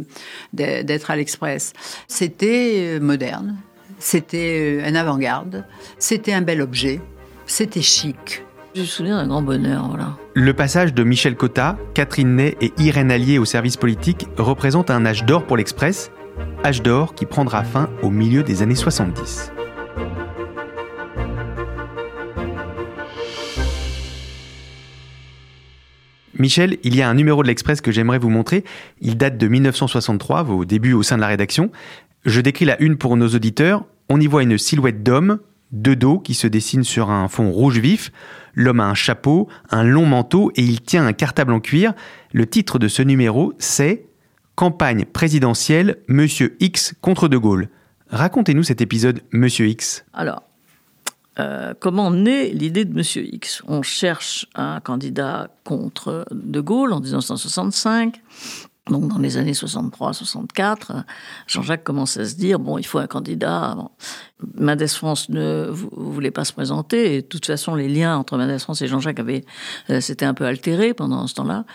d'être 0.51 0.85
d'être 0.85 1.11
à 1.11 1.15
l'Express. 1.15 1.73
C'était 2.07 2.77
euh, 2.79 2.99
moderne, 2.99 3.57
c'était 3.99 4.79
euh, 4.81 4.87
un 4.87 4.95
avant-garde, 4.95 5.63
c'était 5.99 6.33
un 6.33 6.41
bel 6.41 6.61
objet, 6.61 7.01
c'était 7.45 7.83
chic. 7.83 8.43
Je 8.75 8.81
me 8.81 8.85
souviens 8.85 9.17
d'un 9.17 9.27
grand 9.27 9.43
bonheur. 9.43 10.17
Le 10.33 10.53
passage 10.55 10.95
de 10.95 11.03
Michel 11.03 11.35
Cotta, 11.35 11.77
Catherine 11.93 12.35
Ney 12.35 12.57
et 12.59 12.73
Irène 12.79 13.11
Allier 13.11 13.37
au 13.37 13.45
service 13.45 13.77
politique 13.77 14.25
représente 14.35 14.89
un 14.89 15.05
âge 15.05 15.25
d'or 15.25 15.45
pour 15.45 15.57
l'Express, 15.57 16.11
âge 16.65 16.81
d'or 16.81 17.13
qui 17.13 17.27
prendra 17.27 17.63
fin 17.63 17.91
au 18.01 18.09
milieu 18.09 18.41
des 18.41 18.63
années 18.63 18.73
70. 18.73 19.51
Michel, 26.39 26.79
il 26.81 26.95
y 26.95 27.03
a 27.03 27.09
un 27.09 27.13
numéro 27.13 27.43
de 27.43 27.47
l'Express 27.47 27.79
que 27.79 27.91
j'aimerais 27.91 28.17
vous 28.17 28.31
montrer. 28.31 28.63
Il 29.01 29.17
date 29.17 29.37
de 29.37 29.47
1963, 29.47 30.41
vos 30.41 30.65
débuts 30.65 30.93
au 30.93 31.03
sein 31.03 31.17
de 31.17 31.21
la 31.21 31.27
rédaction. 31.27 31.71
Je 32.25 32.41
décris 32.41 32.65
la 32.65 32.81
une 32.81 32.97
pour 32.97 33.17
nos 33.17 33.27
auditeurs. 33.27 33.85
On 34.09 34.19
y 34.19 34.25
voit 34.25 34.41
une 34.41 34.57
silhouette 34.57 35.03
d'homme, 35.03 35.37
de 35.73 35.95
dos, 35.95 36.19
qui 36.19 36.35
se 36.35 36.47
dessine 36.47 36.83
sur 36.83 37.09
un 37.09 37.27
fond 37.27 37.51
rouge 37.51 37.79
vif. 37.79 38.11
L'homme 38.53 38.79
a 38.79 38.85
un 38.85 38.93
chapeau, 38.93 39.49
un 39.71 39.83
long 39.83 40.05
manteau 40.05 40.51
et 40.55 40.61
il 40.61 40.81
tient 40.81 41.05
un 41.05 41.13
cartable 41.13 41.51
en 41.51 41.59
cuir. 41.59 41.93
Le 42.31 42.45
titre 42.45 42.79
de 42.79 42.87
ce 42.87 43.01
numéro, 43.01 43.53
c'est 43.57 44.05
Campagne 44.55 45.05
présidentielle, 45.05 45.97
Monsieur 46.07 46.55
X 46.59 46.93
contre 47.01 47.27
De 47.27 47.37
Gaulle. 47.37 47.69
Racontez-nous 48.09 48.63
cet 48.63 48.81
épisode, 48.81 49.21
Monsieur 49.31 49.67
X. 49.67 50.05
Alors, 50.13 50.43
euh, 51.39 51.73
comment 51.79 52.11
naît 52.11 52.49
l'idée 52.49 52.85
de 52.85 52.93
Monsieur 52.93 53.23
X? 53.25 53.63
On 53.67 53.81
cherche 53.81 54.45
un 54.53 54.79
candidat 54.79 55.49
contre 55.63 56.27
De 56.31 56.61
Gaulle 56.61 56.93
en 56.93 56.99
1965. 56.99 58.21
Donc 58.89 59.07
dans 59.07 59.17
les 59.17 59.37
années 59.37 59.53
63-64, 59.53 61.03
Jean-Jacques 61.47 61.85
commence 61.85 62.17
à 62.17 62.25
se 62.25 62.35
dire 62.35 62.59
bon, 62.59 62.77
il 62.77 62.83
faut 62.83 62.99
un 62.99 63.07
candidat. 63.07 63.75
Bon. 63.77 63.89
Mendes 64.55 64.87
France 64.87 65.29
ne 65.29 65.69
voulait 65.69 66.31
pas 66.31 66.43
se 66.43 66.51
présenter. 66.51 67.15
Et 67.15 67.21
de 67.21 67.27
toute 67.27 67.45
façon, 67.45 67.75
les 67.75 67.87
liens 67.87 68.17
entre 68.17 68.37
Mendes 68.37 68.59
France 68.59 68.81
et 68.81 68.87
Jean-Jacques 68.87 69.19
avaient 69.19 69.45
euh, 69.89 70.01
s'étaient 70.01 70.25
un 70.25 70.33
peu 70.33 70.45
altérés 70.45 70.93
pendant 70.93 71.27
ce 71.27 71.35
temps-là. 71.35 71.65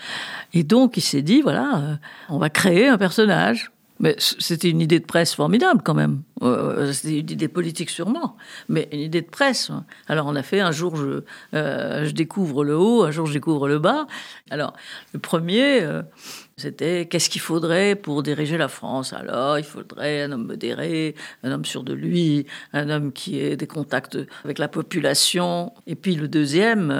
Et 0.53 0.63
donc 0.63 0.97
il 0.97 1.01
s'est 1.01 1.23
dit 1.23 1.41
voilà, 1.41 1.77
euh, 1.77 1.95
on 2.29 2.37
va 2.37 2.51
créer 2.51 2.87
un 2.87 2.99
personnage. 2.99 3.71
Mais 3.99 4.15
c'était 4.17 4.69
une 4.69 4.79
idée 4.79 4.99
de 4.99 5.05
presse 5.05 5.35
formidable 5.35 5.81
quand 5.83 5.93
même. 5.93 6.21
Euh, 6.41 6.93
c'était 6.93 7.19
une 7.19 7.29
idée 7.29 7.49
politique 7.49 7.89
sûrement, 7.89 8.37
mais 8.69 8.87
une 8.93 9.01
idée 9.01 9.21
de 9.21 9.29
presse. 9.29 9.71
Alors 10.07 10.27
on 10.27 10.35
a 10.35 10.43
fait 10.43 10.61
un 10.61 10.71
jour 10.71 10.95
je, 10.95 11.23
euh, 11.53 12.05
je 12.05 12.11
découvre 12.11 12.63
le 12.63 12.77
haut, 12.77 13.03
un 13.03 13.11
jour 13.11 13.25
je 13.25 13.33
découvre 13.33 13.67
le 13.67 13.77
bas. 13.77 14.07
Alors 14.49 14.73
le 15.13 15.19
premier, 15.19 15.81
euh, 15.81 16.01
c'était 16.59 17.07
qu'est-ce 17.07 17.29
qu'il 17.29 17.41
faudrait 17.41 17.95
pour 17.95 18.23
diriger 18.23 18.57
la 18.57 18.67
France? 18.67 19.13
Alors 19.13 19.57
il 19.57 19.63
faudrait 19.63 20.23
un 20.23 20.31
homme 20.31 20.45
modéré, 20.47 21.15
un 21.43 21.51
homme 21.51 21.65
sûr 21.65 21.83
de 21.83 21.93
lui, 21.93 22.45
un 22.73 22.89
homme 22.89 23.11
qui 23.11 23.39
ait 23.39 23.55
des 23.55 23.67
contacts 23.67 24.17
avec 24.43 24.59
la 24.59 24.67
population. 24.67 25.73
Et 25.87 25.95
puis 25.95 26.15
le 26.15 26.27
deuxième 26.27 26.93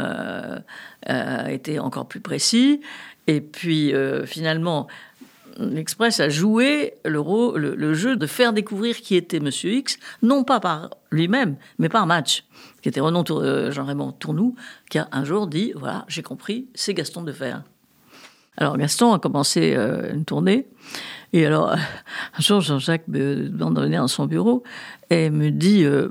était 1.47 1.79
encore 1.79 2.07
plus 2.07 2.19
précis. 2.19 2.81
Et 3.27 3.41
puis 3.41 3.93
finalement, 4.25 4.87
l'Express 5.59 6.19
a 6.19 6.29
joué 6.29 6.93
le, 7.05 7.93
jeu 7.93 8.15
de 8.15 8.27
faire 8.27 8.53
découvrir 8.53 8.97
qui 8.97 9.15
était 9.15 9.39
Monsieur 9.39 9.71
X, 9.71 9.99
non 10.21 10.43
pas 10.43 10.59
par 10.59 10.91
lui-même, 11.11 11.57
mais 11.77 11.89
par 11.89 12.07
match, 12.07 12.45
qui 12.81 12.89
était 12.89 13.01
Renan 13.01 13.23
euh, 13.29 13.71
Jean-Raymond 13.71 14.13
Tournou, 14.13 14.55
qui 14.89 14.97
a 14.97 15.07
un 15.11 15.25
jour 15.25 15.47
dit 15.47 15.73
voilà, 15.75 16.05
j'ai 16.07 16.23
compris, 16.23 16.67
c'est 16.73 16.93
Gaston 16.93 17.23
de 17.23 17.31
Fer. 17.31 17.63
Alors 18.59 18.77
Gaston 18.77 19.13
a 19.13 19.19
commencé 19.19 19.73
euh, 19.73 20.13
une 20.13 20.25
tournée, 20.25 20.67
et 21.31 21.45
alors 21.45 21.71
un 22.37 22.41
jour 22.41 22.59
Jean-Jacques 22.59 23.07
me 23.07 23.47
demande 23.47 23.77
de 23.77 23.81
venir 23.81 24.01
dans 24.01 24.09
son 24.09 24.25
bureau 24.25 24.63
et 25.09 25.29
me 25.29 25.49
dit 25.49 25.85
euh, 25.85 26.09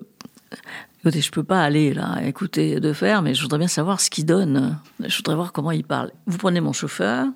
Écoutez, 1.01 1.21
je 1.21 1.31
peux 1.31 1.45
pas 1.45 1.63
aller 1.63 1.93
là 1.93 2.21
écouter 2.25 2.81
de 2.81 2.93
fer, 2.95 3.21
mais 3.21 3.35
je 3.35 3.43
voudrais 3.43 3.59
bien 3.59 3.69
savoir 3.69 4.01
ce 4.01 4.09
qu'il 4.09 4.25
donne. 4.25 4.79
Je 4.99 5.15
voudrais 5.19 5.35
voir 5.35 5.53
comment 5.53 5.73
il 5.73 5.85
parle. 5.85 6.11
Vous 6.27 6.39
prenez 6.39 6.61
mon 6.61 6.73
chauffeur, 6.73 7.27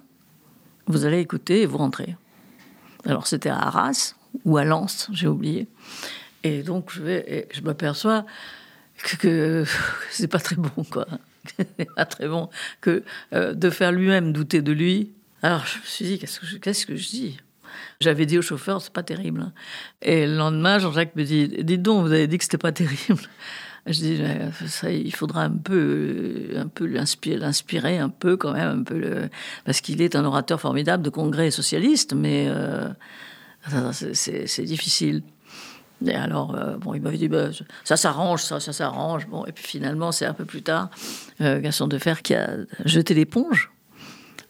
vous 0.87 1.05
allez 1.05 1.21
écouter 1.21 1.61
et 1.61 1.67
vous 1.67 1.79
rentrez. 1.79 2.17
Alors 3.05 3.27
c'était 3.27 3.51
à 3.51 3.59
Arras 3.59 4.15
ou 4.47 4.57
à 4.57 4.65
Lens, 4.65 5.11
j'ai 5.13 5.29
oublié. 5.29 5.69
Et 6.43 6.63
donc 6.63 6.91
je 6.91 7.03
vais, 7.03 7.49
je 7.53 7.61
m'aperçois 7.61 8.25
que, 9.03 9.17
que 9.17 9.65
c'est 10.11 10.29
pas 10.29 10.41
très 10.41 10.57
bon, 10.57 10.85
quoi. 10.91 11.07
Pas 11.97 12.05
très 12.07 12.29
bon 12.29 12.49
que 12.81 13.03
euh, 13.33 13.55
de 13.55 13.71
faire 13.71 13.93
lui-même 13.93 14.33
douter 14.33 14.63
de 14.63 14.73
lui. 14.73 15.11
Alors 15.43 15.67
je 15.67 15.79
me 15.79 15.85
suis 15.85 16.05
dit, 16.05 16.19
qu'est-ce 16.19 16.87
que 16.87 16.97
je, 16.97 17.09
dis? 17.09 17.39
J'avais 18.01 18.27
dit 18.27 18.39
au 18.39 18.43
chauffeur, 18.43 18.81
c'est 18.81 18.93
pas 18.93 19.03
terrible. 19.03 19.51
Et 20.03 20.27
le 20.27 20.37
lendemain, 20.37 20.79
Jean-Jacques 20.79 21.17
me 21.17 21.25
dit, 21.25 21.49
dites 21.49 21.83
donc, 21.83 22.07
vous 22.07 22.13
avez 22.13 22.27
dit 22.27 22.39
que 22.39 22.45
c'était 22.45 22.59
pas 22.59 22.73
terrible. 22.73 23.23
Je 23.87 23.93
dis, 23.93 24.21
ça, 24.69 24.93
il 24.93 25.13
faudra 25.13 25.43
un 25.43 25.51
peu, 25.51 26.51
un 26.55 26.69
peu 26.69 26.87
l'inspirer, 26.87 27.99
un 27.99 28.09
peu 28.09 28.37
quand 28.37 28.53
même, 28.53 28.81
un 28.81 28.83
peu 28.85 29.29
parce 29.65 29.81
qu'il 29.81 30.01
est 30.01 30.15
un 30.15 30.25
orateur 30.25 30.61
formidable 30.61 31.03
de 31.03 31.11
congrès 31.11 31.51
socialiste, 31.51 32.15
mais 32.15 32.47
euh, 32.49 32.89
c'est 33.93 34.63
difficile. 34.63 35.23
Et 36.07 36.15
alors, 36.15 36.55
euh, 36.55 36.77
bon, 36.77 36.95
il 36.95 37.03
m'avait 37.03 37.19
dit, 37.19 37.29
bah, 37.29 37.49
ça 37.85 37.97
s'arrange, 37.97 38.43
ça, 38.43 38.61
ça 38.61 38.73
s'arrange. 38.73 39.27
Bon, 39.27 39.45
et 39.47 39.53
puis 39.53 39.65
finalement, 39.65 40.13
c'est 40.13 40.27
un 40.27 40.35
peu 40.35 40.45
plus 40.45 40.63
tard, 40.63 40.91
euh, 41.41 41.61
Gaston 41.61 41.87
Defer 41.89 42.15
qui 42.23 42.35
a 42.35 42.51
jeté 42.85 43.15
l'éponge, 43.15 43.71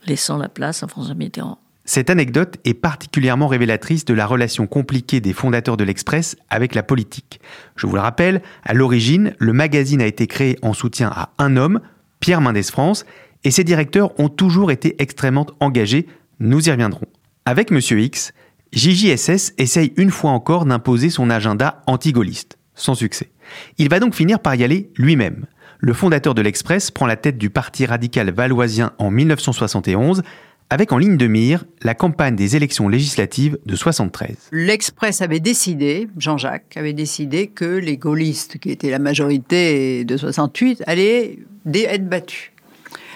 laissant 0.06 0.36
la 0.36 0.48
place 0.48 0.82
à 0.82 0.88
François 0.88 1.14
Mitterrand. 1.14 1.58
Cette 1.84 2.10
anecdote 2.10 2.58
est 2.64 2.74
particulièrement 2.74 3.48
révélatrice 3.48 4.04
de 4.04 4.14
la 4.14 4.24
relation 4.24 4.68
compliquée 4.68 5.20
des 5.20 5.32
fondateurs 5.32 5.76
de 5.76 5.82
l'Express 5.82 6.36
avec 6.48 6.76
la 6.76 6.84
politique. 6.84 7.40
Je 7.74 7.88
vous 7.88 7.96
le 7.96 8.00
rappelle, 8.00 8.40
à 8.62 8.72
l'origine, 8.72 9.34
le 9.38 9.52
magazine 9.52 10.00
a 10.00 10.06
été 10.06 10.28
créé 10.28 10.56
en 10.62 10.74
soutien 10.74 11.10
à 11.12 11.30
un 11.38 11.56
homme, 11.56 11.80
Pierre 12.20 12.40
Mendès 12.40 12.62
France, 12.62 13.04
et 13.42 13.50
ses 13.50 13.64
directeurs 13.64 14.18
ont 14.20 14.28
toujours 14.28 14.70
été 14.70 14.94
extrêmement 15.02 15.46
engagés, 15.58 16.06
nous 16.38 16.68
y 16.68 16.70
reviendrons. 16.70 17.08
Avec 17.46 17.72
Monsieur 17.72 18.00
X, 18.00 18.32
JJSS 18.72 19.52
essaye 19.58 19.92
une 19.96 20.10
fois 20.10 20.30
encore 20.30 20.64
d'imposer 20.64 21.10
son 21.10 21.28
agenda 21.28 21.82
anti-gaulliste, 21.86 22.56
sans 22.74 22.94
succès. 22.94 23.30
Il 23.76 23.90
va 23.90 24.00
donc 24.00 24.14
finir 24.14 24.40
par 24.40 24.54
y 24.54 24.64
aller 24.64 24.90
lui-même. 24.96 25.46
Le 25.78 25.92
fondateur 25.92 26.34
de 26.34 26.40
l'Express 26.40 26.90
prend 26.90 27.06
la 27.06 27.16
tête 27.16 27.36
du 27.36 27.50
parti 27.50 27.84
radical 27.84 28.30
valoisien 28.30 28.92
en 28.98 29.10
1971 29.10 30.22
avec 30.70 30.90
en 30.90 30.96
ligne 30.96 31.18
de 31.18 31.26
mire 31.26 31.66
la 31.82 31.94
campagne 31.94 32.34
des 32.34 32.56
élections 32.56 32.88
législatives 32.88 33.58
de 33.66 33.76
73. 33.76 34.48
L'Express 34.52 35.20
avait 35.20 35.40
décidé, 35.40 36.08
Jean-Jacques 36.16 36.74
avait 36.76 36.94
décidé 36.94 37.48
que 37.48 37.76
les 37.76 37.98
gaullistes, 37.98 38.56
qui 38.56 38.70
étaient 38.70 38.90
la 38.90 38.98
majorité 38.98 40.06
de 40.06 40.16
68, 40.16 40.82
allaient 40.86 41.40
être 41.74 42.08
battus. 42.08 42.51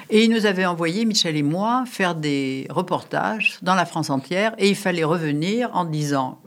Et 0.08 0.24
il 0.24 0.30
nous 0.30 0.46
avait 0.46 0.66
envoyé, 0.66 1.04
Michel 1.04 1.36
et 1.36 1.42
moi, 1.42 1.84
faire 1.86 2.14
des 2.14 2.66
reportages 2.70 3.58
dans 3.62 3.74
la 3.74 3.84
France 3.84 4.10
entière 4.10 4.54
et 4.58 4.68
il 4.68 4.76
fallait 4.76 5.04
revenir 5.04 5.70
en 5.74 5.84
disant 5.84 6.40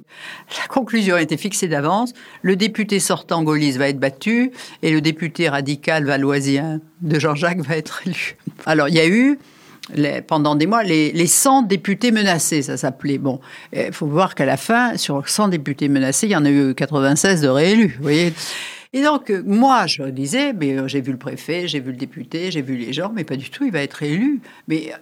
la 0.60 0.68
conclusion 0.68 1.16
a 1.16 1.22
été 1.22 1.38
fixée 1.38 1.68
d'avance. 1.68 2.14
Le 2.42 2.56
député 2.56 3.00
sortant 3.00 3.44
gaulliste 3.44 3.78
va 3.78 3.90
être 3.90 4.00
battu 4.00 4.52
et 4.82 4.92
le 4.92 5.02
député 5.02 5.50
radical 5.50 6.06
valoisien 6.06 6.80
de 7.02 7.20
Jean-Jacques 7.20 7.62
va 7.62 7.78
être 7.78 8.02
élu. 8.08 8.38
Alors 8.66 8.88
il 8.88 8.96
y 8.96 9.00
a 9.00 9.08
eu 9.08 9.38
pendant 10.28 10.56
des 10.56 10.68
mois, 10.68 10.84
les, 10.84 11.12
les 11.12 11.28
100 11.28 11.64
députés 11.64 12.12
menacés, 12.12 12.62
ça 12.62 12.78
s'appelait. 12.78 13.18
Bon, 13.18 13.40
il 13.74 13.92
faut 13.92 14.06
voir 14.06 14.36
qu'à 14.36 14.46
la 14.46 14.58
fin, 14.58 14.98
sur 14.98 15.28
100 15.28 15.48
députés 15.48 15.90
menacés, 15.90 16.28
il 16.28 16.32
y 16.32 16.36
en 16.36 16.46
a 16.46 16.50
eu 16.50 16.76
96 16.76 17.42
de 17.42 17.48
réélus, 17.48 17.96
vous 17.98 18.04
voyez. 18.04 18.34
Et 18.92 19.04
donc, 19.04 19.30
moi, 19.46 19.86
je 19.86 20.02
disais, 20.04 20.52
mais 20.54 20.76
euh, 20.76 20.88
j'ai 20.88 21.02
vu 21.02 21.12
le 21.12 21.18
préfet, 21.18 21.68
j'ai 21.68 21.80
vu 21.80 21.92
le 21.92 21.98
député, 21.98 22.50
j'ai 22.50 22.64
vu 22.64 22.76
les 22.76 22.92
gens, 22.92 23.12
mais 23.14 23.24
pas 23.24 23.36
du 23.36 23.52
tout, 23.52 23.64
il 23.64 23.72
va 23.72 23.82
être 23.82 24.02
élu. 24.02 24.42
Mais 24.68 24.92
euh, 24.92 24.98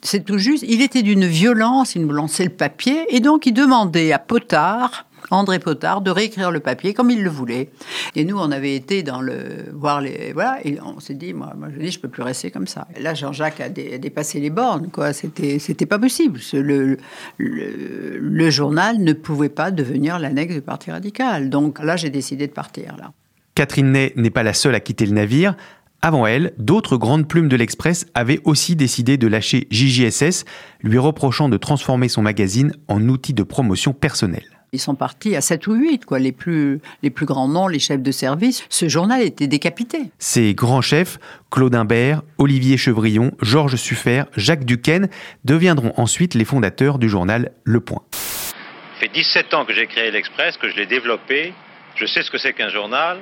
c'est 0.00 0.24
tout 0.24 0.38
juste, 0.38 0.64
il 0.66 0.80
était 0.80 1.02
d'une 1.02 1.26
violence, 1.26 1.94
il 1.94 2.06
nous 2.06 2.12
lançait 2.12 2.44
le 2.44 2.50
papier, 2.50 3.04
et 3.14 3.20
donc 3.20 3.44
il 3.44 3.52
demandait 3.52 4.12
à 4.12 4.18
Potard, 4.18 5.06
André 5.30 5.58
Potard 5.58 6.00
de 6.00 6.10
réécrire 6.10 6.50
le 6.50 6.60
papier 6.60 6.94
comme 6.94 7.10
il 7.10 7.22
le 7.22 7.30
voulait. 7.30 7.70
Et 8.16 8.24
nous, 8.24 8.38
on 8.38 8.50
avait 8.50 8.74
été 8.74 9.02
dans 9.02 9.20
le 9.20 9.66
voir 9.72 10.00
les 10.00 10.32
voilà 10.32 10.58
et 10.64 10.78
on 10.80 11.00
s'est 11.00 11.14
dit 11.14 11.32
moi, 11.32 11.52
je 11.74 11.78
dis 11.78 11.90
je 11.90 12.00
peux 12.00 12.08
plus 12.08 12.22
rester 12.22 12.50
comme 12.50 12.66
ça. 12.66 12.86
là, 13.00 13.14
Jean-Jacques 13.14 13.60
a, 13.60 13.68
dépassé 13.68 14.40
les 14.40 14.50
bornes 14.50 14.88
quoi. 14.90 15.12
C'était 15.12 15.58
c'était 15.58 15.86
pas 15.86 15.98
possible. 15.98 16.40
Le, 16.52 16.96
le, 17.38 18.18
le, 18.18 18.50
journal 18.50 18.98
ne 18.98 19.12
pouvait 19.12 19.48
pas 19.48 19.70
devenir 19.70 20.18
l'annexe 20.18 20.54
du 20.54 20.62
Parti 20.62 20.90
radical. 20.90 21.50
Donc 21.50 21.82
là, 21.82 21.96
j'ai 21.96 22.10
décidé 22.10 22.46
de 22.46 22.52
partir 22.52 22.96
là. 22.96 23.12
Catherine 23.54 23.90
Ney 23.90 24.12
n'est 24.16 24.30
pas 24.30 24.42
la 24.42 24.54
seule 24.54 24.74
à 24.74 24.80
quitter 24.80 25.04
le 25.04 25.12
navire. 25.12 25.56
Avant 26.00 26.26
elle, 26.26 26.52
d'autres 26.58 26.96
grandes 26.96 27.26
plumes 27.26 27.48
de 27.48 27.56
l'Express 27.56 28.06
avaient 28.14 28.40
aussi 28.44 28.76
décidé 28.76 29.16
de 29.16 29.26
lâcher 29.26 29.66
JJSS, 29.72 30.44
lui 30.82 30.98
reprochant 30.98 31.48
de 31.48 31.56
transformer 31.56 32.08
son 32.08 32.22
magazine 32.22 32.72
en 32.86 33.08
outil 33.08 33.34
de 33.34 33.42
promotion 33.42 33.92
personnelle. 33.92 34.57
Ils 34.72 34.80
sont 34.80 34.94
partis 34.94 35.34
à 35.34 35.40
7 35.40 35.66
ou 35.66 35.74
8, 35.74 36.04
quoi, 36.04 36.18
les 36.18 36.32
plus, 36.32 36.80
les 37.02 37.08
plus 37.08 37.24
grands 37.24 37.48
noms, 37.48 37.68
les 37.68 37.78
chefs 37.78 38.02
de 38.02 38.12
service. 38.12 38.66
Ce 38.68 38.86
journal 38.86 39.22
était 39.22 39.46
décapité. 39.46 40.10
Ces 40.18 40.52
grands 40.54 40.82
chefs, 40.82 41.18
Claude 41.50 41.74
Imbert, 41.74 42.20
Olivier 42.36 42.76
Chevrillon, 42.76 43.32
Georges 43.40 43.76
Suffert, 43.76 44.26
Jacques 44.36 44.66
Duquesne, 44.66 45.08
deviendront 45.44 45.94
ensuite 45.96 46.34
les 46.34 46.44
fondateurs 46.44 46.98
du 46.98 47.08
journal 47.08 47.52
Le 47.64 47.80
Point. 47.80 48.02
Ça 48.12 49.00
fait 49.00 49.08
17 49.08 49.54
ans 49.54 49.64
que 49.64 49.72
j'ai 49.72 49.86
créé 49.86 50.10
l'Express, 50.10 50.58
que 50.58 50.68
je 50.68 50.76
l'ai 50.76 50.86
développé. 50.86 51.54
Je 51.96 52.04
sais 52.04 52.22
ce 52.22 52.30
que 52.30 52.36
c'est 52.36 52.52
qu'un 52.52 52.68
journal. 52.68 53.18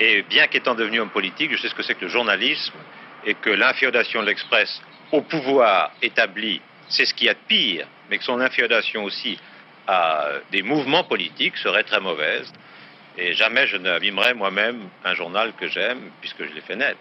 Et 0.00 0.22
bien 0.28 0.48
qu'étant 0.48 0.74
devenu 0.74 1.00
homme 1.00 1.08
politique, 1.08 1.50
je 1.50 1.62
sais 1.62 1.68
ce 1.68 1.74
que 1.74 1.82
c'est 1.82 1.94
que 1.94 2.04
le 2.04 2.10
journalisme. 2.10 2.74
Et 3.24 3.32
que 3.32 3.48
l'inféodation 3.48 4.20
de 4.20 4.26
l'Express 4.26 4.82
au 5.12 5.22
pouvoir 5.22 5.92
établi, 6.02 6.60
c'est 6.90 7.06
ce 7.06 7.14
qu'il 7.14 7.28
y 7.28 7.30
a 7.30 7.34
de 7.34 7.38
pire. 7.48 7.86
Mais 8.10 8.18
que 8.18 8.24
son 8.24 8.40
inféodation 8.40 9.04
aussi 9.04 9.38
à 9.86 10.28
des 10.52 10.62
mouvements 10.62 11.04
politiques 11.04 11.56
serait 11.56 11.84
très 11.84 12.00
mauvaise. 12.00 12.52
Et 13.16 13.34
jamais 13.34 13.66
je 13.66 13.76
n'abîmerai 13.76 14.34
moi-même 14.34 14.76
un 15.04 15.14
journal 15.14 15.52
que 15.58 15.68
j'aime, 15.68 15.98
puisque 16.20 16.44
je 16.44 16.54
l'ai 16.54 16.60
fait 16.60 16.76
naître. 16.76 16.98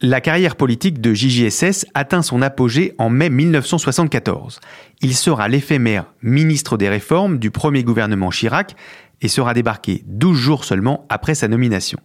La 0.00 0.20
carrière 0.20 0.54
politique 0.54 1.00
de 1.00 1.12
JJSS 1.12 1.86
atteint 1.92 2.22
son 2.22 2.40
apogée 2.40 2.94
en 2.98 3.10
mai 3.10 3.30
1974. 3.30 4.60
Il 5.00 5.16
sera 5.16 5.48
l'éphémère 5.48 6.04
ministre 6.22 6.76
des 6.76 6.88
Réformes 6.88 7.40
du 7.40 7.50
premier 7.50 7.82
gouvernement 7.82 8.30
Chirac 8.30 8.76
et 9.20 9.26
sera 9.26 9.54
débarqué 9.54 10.04
12 10.06 10.38
jours 10.38 10.64
seulement 10.64 11.04
après 11.08 11.34
sa 11.34 11.48
nomination. 11.48 11.98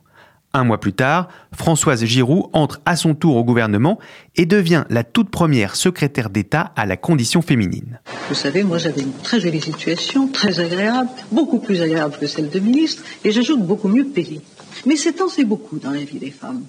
Un 0.55 0.63
mois 0.65 0.79
plus 0.79 0.93
tard, 0.93 1.29
Françoise 1.51 2.05
Giroud 2.05 2.45
entre 2.53 2.79
à 2.85 2.95
son 2.95 3.15
tour 3.15 3.37
au 3.37 3.43
gouvernement 3.43 3.97
et 4.35 4.45
devient 4.45 4.83
la 4.91 5.03
toute 5.03 5.29
première 5.29 5.75
secrétaire 5.75 6.29
d'État 6.29 6.71
à 6.75 6.85
la 6.85 6.95
condition 6.95 7.41
féminine. 7.41 7.99
Vous 8.29 8.35
savez, 8.35 8.63
moi 8.63 8.77
j'avais 8.77 9.01
une 9.01 9.13
très 9.13 9.39
jolie 9.39 9.61
situation, 9.61 10.27
très 10.27 10.59
agréable, 10.59 11.09
beaucoup 11.31 11.57
plus 11.57 11.81
agréable 11.81 12.17
que 12.19 12.27
celle 12.27 12.51
de 12.51 12.59
ministre, 12.59 13.01
et 13.23 13.31
j'ajoute 13.31 13.65
beaucoup 13.65 13.87
mieux 13.87 14.05
payée. 14.05 14.41
Mais 14.85 14.95
c'est 14.95 15.13
temps, 15.13 15.27
c'est 15.27 15.43
beaucoup 15.43 15.79
dans 15.79 15.89
la 15.91 16.03
vie 16.03 16.19
des 16.19 16.29
femmes. 16.29 16.63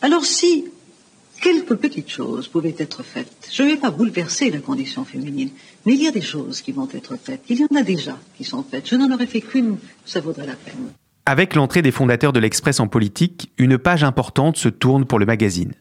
Alors 0.00 0.24
si 0.24 0.64
quelques 1.42 1.74
petites 1.76 2.08
choses 2.08 2.48
pouvaient 2.48 2.74
être 2.78 3.02
faites. 3.02 3.48
Je 3.52 3.62
ne 3.62 3.68
vais 3.68 3.76
pas 3.76 3.90
bouleverser 3.90 4.50
la 4.50 4.60
condition 4.60 5.04
féminine, 5.04 5.50
mais 5.84 5.94
il 5.94 6.02
y 6.02 6.06
a 6.06 6.10
des 6.10 6.22
choses 6.22 6.62
qui 6.62 6.72
vont 6.72 6.88
être 6.92 7.16
faites. 7.22 7.42
Il 7.50 7.60
y 7.60 7.64
en 7.64 7.76
a 7.76 7.82
déjà 7.82 8.16
qui 8.36 8.44
sont 8.44 8.62
faites. 8.62 8.88
Je 8.88 8.96
n'en 8.96 9.12
aurais 9.12 9.26
fait 9.26 9.42
qu'une, 9.42 9.76
ça 10.04 10.20
vaudrait 10.20 10.46
la 10.46 10.56
peine. 10.56 10.88
Avec 11.28 11.56
l'entrée 11.56 11.82
des 11.82 11.90
fondateurs 11.90 12.32
de 12.32 12.38
l'Express 12.38 12.78
en 12.78 12.86
politique, 12.86 13.50
une 13.58 13.78
page 13.78 14.04
importante 14.04 14.56
se 14.56 14.68
tourne 14.68 15.06
pour 15.06 15.18
le 15.18 15.26
magazine. 15.26 15.72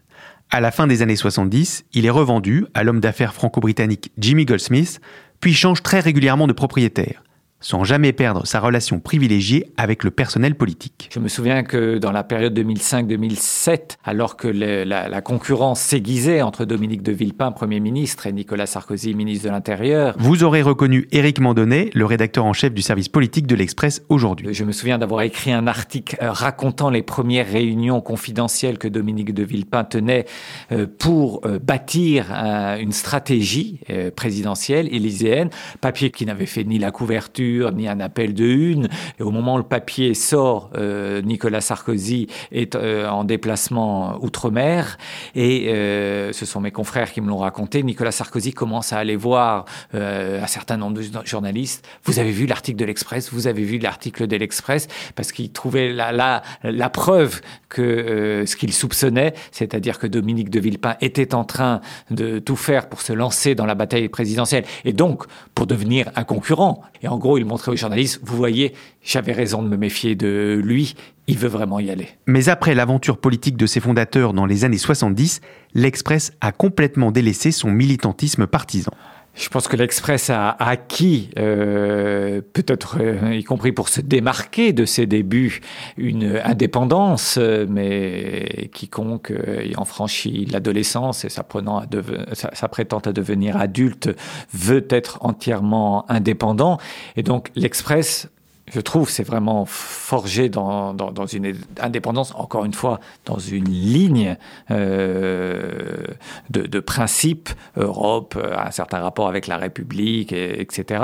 À 0.49 0.59
la 0.59 0.71
fin 0.71 0.87
des 0.87 1.03
années 1.03 1.15
70, 1.15 1.85
il 1.93 2.07
est 2.07 2.09
revendu 2.09 2.65
à 2.73 2.83
l'homme 2.83 2.99
d'affaires 2.99 3.35
franco-britannique 3.35 4.11
Jimmy 4.17 4.45
Goldsmith, 4.45 4.99
puis 5.41 5.53
change 5.53 5.83
très 5.83 5.99
régulièrement 5.99 6.47
de 6.47 6.53
propriétaire 6.53 7.24
sans 7.65 7.83
jamais 7.83 8.13
perdre 8.13 8.45
sa 8.45 8.59
relation 8.59 8.99
privilégiée 8.99 9.71
avec 9.75 10.03
le 10.03 10.11
personnel 10.11 10.53
politique. 10.53 11.09
Je 11.11 11.19
me 11.19 11.27
souviens 11.27 11.63
que 11.63 11.97
dans 11.97 12.11
la 12.11 12.23
période 12.23 12.55
2005-2007, 12.59 13.97
alors 14.03 14.37
que 14.37 14.47
la, 14.47 15.21
concurrence 15.21 15.79
s'aiguisait 15.79 16.43
entre 16.43 16.65
Dominique 16.65 17.01
de 17.01 17.11
Villepin, 17.11 17.51
Premier 17.51 17.79
ministre, 17.79 18.27
et 18.27 18.33
Nicolas 18.33 18.67
Sarkozy, 18.67 19.15
ministre 19.15 19.45
de 19.45 19.49
l'Intérieur... 19.49 20.13
Vous 20.19 20.43
aurez 20.43 20.61
reconnu 20.61 21.07
Éric 21.11 21.39
Mandonnet, 21.39 21.89
le 21.95 22.05
rédacteur 22.05 22.45
en 22.45 22.53
chef 22.53 22.71
du 22.71 22.83
service 22.83 23.09
politique 23.09 23.47
de 23.47 23.55
l'Express 23.55 24.03
aujourd'hui. 24.09 24.53
Je 24.53 24.63
me 24.63 24.71
souviens 24.71 24.99
d'avoir 24.99 25.23
écrit 25.23 25.51
un 25.51 25.65
article 25.65 26.17
euh, 26.21 26.31
racontant 26.31 26.91
les 26.91 27.01
premières 27.01 27.47
réunions 27.47 27.99
confidentielles 27.99 28.77
que 28.77 28.87
Dominique 28.87 29.33
de 29.33 29.41
Villepin 29.41 29.85
tenait 29.85 30.25
euh, 30.71 30.85
pour 30.99 31.41
euh, 31.45 31.57
bâtir 31.57 32.31
une 32.79 32.91
stratégie 32.91 33.79
présidentielle 34.15 34.93
élyséenne, 34.93 35.49
papier 35.81 36.11
qui 36.11 36.27
n'avait 36.27 36.45
fait 36.45 36.63
ni 36.63 36.77
la 36.77 36.91
couverture, 36.91 37.54
ni 37.73 37.87
un 37.87 37.99
appel 37.99 38.33
de 38.33 38.45
une. 38.45 38.87
Et 39.19 39.23
au 39.23 39.31
moment 39.31 39.55
où 39.55 39.57
le 39.57 39.63
papier 39.63 40.13
sort, 40.13 40.69
euh, 40.75 41.21
Nicolas 41.21 41.61
Sarkozy 41.61 42.27
est 42.51 42.75
euh, 42.75 43.07
en 43.07 43.23
déplacement 43.23 44.17
outre-mer. 44.23 44.97
Et 45.35 45.69
euh, 45.69 46.31
ce 46.33 46.45
sont 46.45 46.61
mes 46.61 46.71
confrères 46.71 47.11
qui 47.11 47.21
me 47.21 47.29
l'ont 47.29 47.37
raconté. 47.37 47.83
Nicolas 47.83 48.11
Sarkozy 48.11 48.53
commence 48.53 48.93
à 48.93 48.97
aller 48.97 49.15
voir 49.15 49.65
un 49.93 50.47
certain 50.47 50.77
nombre 50.77 50.97
de 50.97 51.03
journalistes. 51.23 51.87
Vous 52.03 52.19
avez 52.19 52.31
vu 52.31 52.45
l'article 52.45 52.77
de 52.77 52.85
l'Express? 52.85 53.31
Vous 53.31 53.47
avez 53.47 53.63
vu 53.63 53.77
l'article 53.77 54.27
de 54.27 54.35
l'Express? 54.35 54.87
Parce 55.15 55.31
qu'il 55.31 55.51
trouvait 55.51 55.91
la, 55.91 56.11
la, 56.11 56.41
la, 56.63 56.89
preuve 56.89 57.41
que 57.69 58.43
ce 58.45 58.55
qu'il 58.55 58.73
soupçonnait, 58.73 59.33
c'est-à-dire 59.51 59.99
que 59.99 60.07
Dominique 60.07 60.49
de 60.49 60.59
Villepin 60.59 60.95
était 61.01 61.33
en 61.33 61.43
train 61.43 61.81
de 62.11 62.39
tout 62.39 62.55
faire 62.55 62.89
pour 62.89 63.01
se 63.01 63.13
lancer 63.13 63.55
dans 63.55 63.65
la 63.65 63.75
bataille 63.75 64.09
présidentielle 64.09 64.65
et 64.83 64.93
donc 64.93 65.25
pour 65.53 65.67
devenir 65.67 66.11
un 66.15 66.23
concurrent. 66.23 66.81
Et 67.01 67.07
en 67.07 67.17
gros, 67.17 67.37
il 67.37 67.44
montrer 67.45 67.71
aux 67.71 67.75
journalistes, 67.75 68.19
vous 68.23 68.35
voyez, 68.35 68.73
j'avais 69.03 69.33
raison 69.33 69.63
de 69.63 69.67
me 69.67 69.77
méfier 69.77 70.15
de 70.15 70.59
lui, 70.63 70.95
il 71.27 71.37
veut 71.37 71.47
vraiment 71.47 71.79
y 71.79 71.89
aller. 71.89 72.07
Mais 72.27 72.49
après 72.49 72.75
l'aventure 72.75 73.17
politique 73.17 73.57
de 73.57 73.65
ses 73.65 73.79
fondateurs 73.79 74.33
dans 74.33 74.45
les 74.45 74.65
années 74.65 74.77
70, 74.77 75.41
l'Express 75.73 76.33
a 76.41 76.51
complètement 76.51 77.11
délaissé 77.11 77.51
son 77.51 77.71
militantisme 77.71 78.47
partisan. 78.47 78.91
Je 79.35 79.49
pense 79.49 79.67
que 79.67 79.75
l'Express 79.75 80.29
a 80.29 80.51
acquis, 80.51 81.29
euh, 81.37 82.41
peut-être 82.53 82.97
euh, 83.01 83.35
y 83.35 83.43
compris 83.43 83.73
pour 83.73 83.89
se 83.89 83.99
démarquer 83.99 84.71
de 84.71 84.85
ses 84.85 85.07
débuts, 85.07 85.59
une 85.97 86.39
indépendance, 86.43 87.37
euh, 87.37 87.65
mais 87.69 88.69
quiconque 88.73 89.33
ayant 89.59 89.83
franchi 89.83 90.45
l'adolescence 90.45 91.25
et 91.25 91.29
s'apprêtant 91.29 91.79
à, 91.79 93.09
à 93.09 93.11
devenir 93.11 93.57
adulte 93.57 94.09
veut 94.53 94.87
être 94.89 95.17
entièrement 95.19 96.09
indépendant. 96.09 96.77
Et 97.17 97.23
donc 97.23 97.51
l'Express 97.55 98.29
je 98.73 98.79
trouve, 98.79 99.09
c'est 99.09 99.23
vraiment 99.23 99.65
forgé 99.65 100.49
dans, 100.49 100.93
dans, 100.93 101.25
une 101.27 101.55
indépendance, 101.79 102.33
encore 102.35 102.65
une 102.65 102.73
fois, 102.73 102.99
dans 103.25 103.37
une 103.37 103.69
ligne 103.69 104.37
euh, 104.71 106.07
de, 106.49 106.63
de 106.63 106.79
principes, 106.79 107.49
Europe, 107.77 108.35
euh, 108.37 108.57
un 108.57 108.71
certain 108.71 108.99
rapport 108.99 109.27
avec 109.27 109.45
la 109.45 109.57
République, 109.57 110.33
etc., 110.33 111.03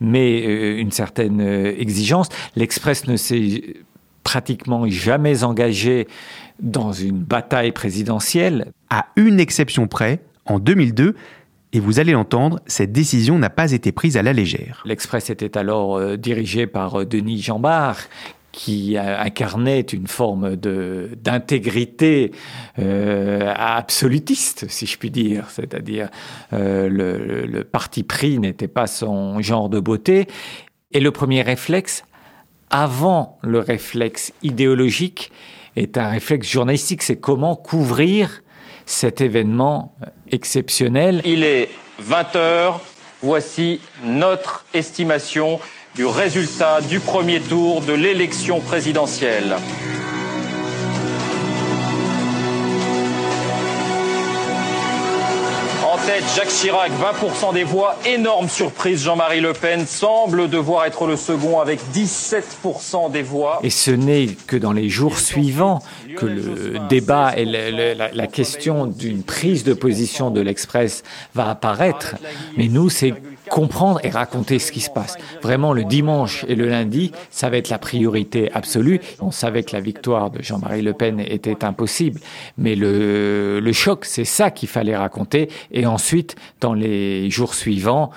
mais 0.00 0.42
euh, 0.46 0.78
une 0.78 0.92
certaine 0.92 1.40
exigence. 1.40 2.28
L'Express 2.54 3.08
ne 3.08 3.16
s'est 3.16 3.74
pratiquement 4.22 4.86
jamais 4.88 5.42
engagé 5.42 6.06
dans 6.60 6.92
une 6.92 7.18
bataille 7.18 7.72
présidentielle. 7.72 8.70
À 8.88 9.06
une 9.16 9.40
exception 9.40 9.88
près, 9.88 10.20
en 10.46 10.60
2002, 10.60 11.16
et 11.72 11.80
vous 11.80 12.00
allez 12.00 12.12
l'entendre, 12.12 12.60
cette 12.66 12.92
décision 12.92 13.38
n'a 13.38 13.50
pas 13.50 13.72
été 13.72 13.92
prise 13.92 14.16
à 14.16 14.22
la 14.22 14.32
légère. 14.32 14.82
L'Express 14.84 15.30
était 15.30 15.56
alors 15.56 15.96
euh, 15.96 16.16
dirigé 16.16 16.66
par 16.66 17.00
euh, 17.00 17.06
Denis 17.06 17.40
Jambard, 17.40 17.98
qui 18.52 18.98
incarnait 18.98 19.80
une 19.80 20.08
forme 20.08 20.56
d'intégrité 20.56 22.32
euh, 22.80 23.54
absolutiste, 23.54 24.68
si 24.68 24.86
je 24.86 24.98
puis 24.98 25.12
dire, 25.12 25.48
c'est-à-dire 25.50 26.08
le, 26.50 27.62
parti 27.62 28.02
pris 28.02 28.40
n'était 28.40 28.66
pas 28.66 28.88
son 28.88 29.40
genre 29.40 29.68
de 29.68 29.78
beauté. 29.78 30.26
Et 30.90 30.98
le 30.98 31.12
premier 31.12 31.42
réflexe, 31.42 32.02
avant 32.70 33.38
le 33.42 33.60
réflexe 33.60 34.32
idéologique, 34.42 35.30
est 35.76 35.96
un 35.96 36.08
réflexe 36.08 36.50
journalistique, 36.50 37.02
c'est 37.02 37.20
comment 37.20 37.54
couvrir 37.54 38.42
cet 38.84 39.20
événement 39.20 39.94
exceptionnel. 40.32 41.20
Il 41.24 41.44
est 41.44 41.68
20 41.98 42.36
heures. 42.36 42.80
Voici 43.22 43.80
notre 44.02 44.64
estimation 44.72 45.60
du 45.94 46.06
résultat 46.06 46.80
du 46.80 47.00
premier 47.00 47.40
tour 47.40 47.82
de 47.82 47.92
l'élection 47.92 48.60
présidentielle. 48.60 49.56
Tête, 56.10 56.24
Jacques 56.34 56.48
Chirac, 56.48 56.90
20% 56.90 57.54
des 57.54 57.62
voix. 57.62 57.96
Énorme 58.04 58.48
surprise, 58.48 59.02
Jean-Marie 59.04 59.40
Le 59.40 59.52
Pen 59.52 59.86
semble 59.86 60.48
devoir 60.48 60.84
être 60.86 61.06
le 61.06 61.14
second 61.16 61.60
avec 61.60 61.78
17% 61.94 63.12
des 63.12 63.22
voix. 63.22 63.60
Et 63.62 63.70
ce 63.70 63.92
n'est 63.92 64.26
que 64.26 64.56
dans 64.56 64.72
les 64.72 64.88
jours 64.88 65.18
suivants 65.18 65.82
que 66.16 66.26
le 66.26 66.80
débat 66.88 67.34
et 67.36 67.44
la, 67.44 68.26
question 68.26 68.86
d'une 68.86 69.22
prise 69.22 69.62
de 69.62 69.72
position 69.72 70.30
de 70.30 70.40
l'Express 70.40 71.04
va 71.34 71.48
apparaître. 71.50 72.16
Mais 72.56 72.66
nous, 72.66 72.88
c'est 72.88 73.14
comprendre 73.50 74.00
et 74.02 74.08
raconter 74.08 74.58
ce 74.58 74.72
qui 74.72 74.80
se 74.80 74.88
passe. 74.88 75.18
Vraiment, 75.42 75.74
le 75.74 75.84
dimanche 75.84 76.46
et 76.48 76.54
le 76.54 76.68
lundi, 76.68 77.12
ça 77.30 77.50
va 77.50 77.58
être 77.58 77.68
la 77.68 77.78
priorité 77.78 78.50
absolue. 78.52 79.00
On 79.20 79.30
savait 79.30 79.62
que 79.62 79.74
la 79.74 79.80
victoire 79.80 80.30
de 80.30 80.42
Jean-Marie 80.42 80.80
Le 80.80 80.94
Pen 80.94 81.20
était 81.20 81.64
impossible, 81.64 82.20
mais 82.56 82.76
le, 82.76 83.60
le 83.60 83.72
choc, 83.72 84.04
c'est 84.06 84.24
ça 84.24 84.50
qu'il 84.50 84.68
fallait 84.68 84.96
raconter. 84.96 85.50
Et 85.72 85.84
ensuite, 85.84 86.36
dans 86.60 86.72
les 86.72 87.28
jours 87.28 87.54
suivants, 87.54 88.10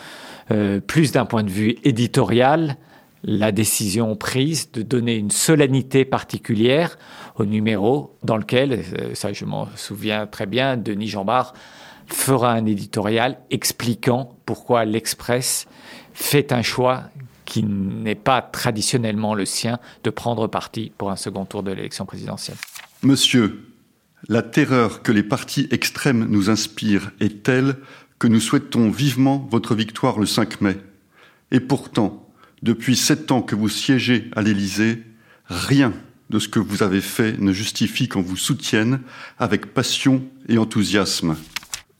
euh, 0.51 0.79
plus 0.79 1.11
d'un 1.11 1.25
point 1.25 1.43
de 1.43 1.49
vue 1.49 1.77
éditorial, 1.83 2.77
la 3.23 3.51
décision 3.51 4.15
prise 4.15 4.71
de 4.71 4.81
donner 4.81 5.15
une 5.15 5.31
solennité 5.31 6.05
particulière 6.05 6.97
au 7.37 7.45
numéro 7.45 8.15
dans 8.23 8.37
lequel, 8.37 8.83
euh, 8.99 9.15
ça 9.15 9.33
je 9.33 9.45
m'en 9.45 9.67
souviens 9.75 10.27
très 10.27 10.45
bien, 10.45 10.77
Denis 10.77 11.07
Jambard 11.07 11.53
fera 12.07 12.51
un 12.53 12.65
éditorial 12.65 13.37
expliquant 13.49 14.35
pourquoi 14.45 14.85
l'Express 14.85 15.67
fait 16.13 16.51
un 16.51 16.61
choix 16.61 17.03
qui 17.45 17.63
n'est 17.63 18.15
pas 18.15 18.41
traditionnellement 18.41 19.33
le 19.33 19.45
sien 19.45 19.79
de 20.03 20.09
prendre 20.09 20.47
parti 20.47 20.91
pour 20.97 21.11
un 21.11 21.15
second 21.15 21.45
tour 21.45 21.63
de 21.63 21.71
l'élection 21.71 22.05
présidentielle. 22.05 22.57
Monsieur, 23.01 23.65
la 24.27 24.41
terreur 24.41 25.01
que 25.03 25.11
les 25.11 25.23
partis 25.23 25.67
extrêmes 25.71 26.25
nous 26.29 26.49
inspirent 26.49 27.11
est 27.19 27.43
telle 27.43 27.75
que 28.19 28.27
nous 28.27 28.39
souhaitons 28.39 28.89
vivement 28.89 29.47
votre 29.51 29.75
victoire 29.75 30.19
le 30.19 30.25
5 30.25 30.61
mai. 30.61 30.77
Et 31.51 31.59
pourtant, 31.59 32.29
depuis 32.61 32.95
sept 32.95 33.31
ans 33.31 33.41
que 33.41 33.55
vous 33.55 33.69
siégez 33.69 34.31
à 34.35 34.41
l'Élysée, 34.41 35.03
rien 35.45 35.93
de 36.29 36.39
ce 36.39 36.47
que 36.47 36.59
vous 36.59 36.81
avez 36.81 37.01
fait 37.01 37.37
ne 37.39 37.51
justifie 37.51 38.07
qu'on 38.07 38.21
vous 38.21 38.37
soutienne 38.37 39.01
avec 39.37 39.73
passion 39.73 40.23
et 40.47 40.57
enthousiasme 40.57 41.35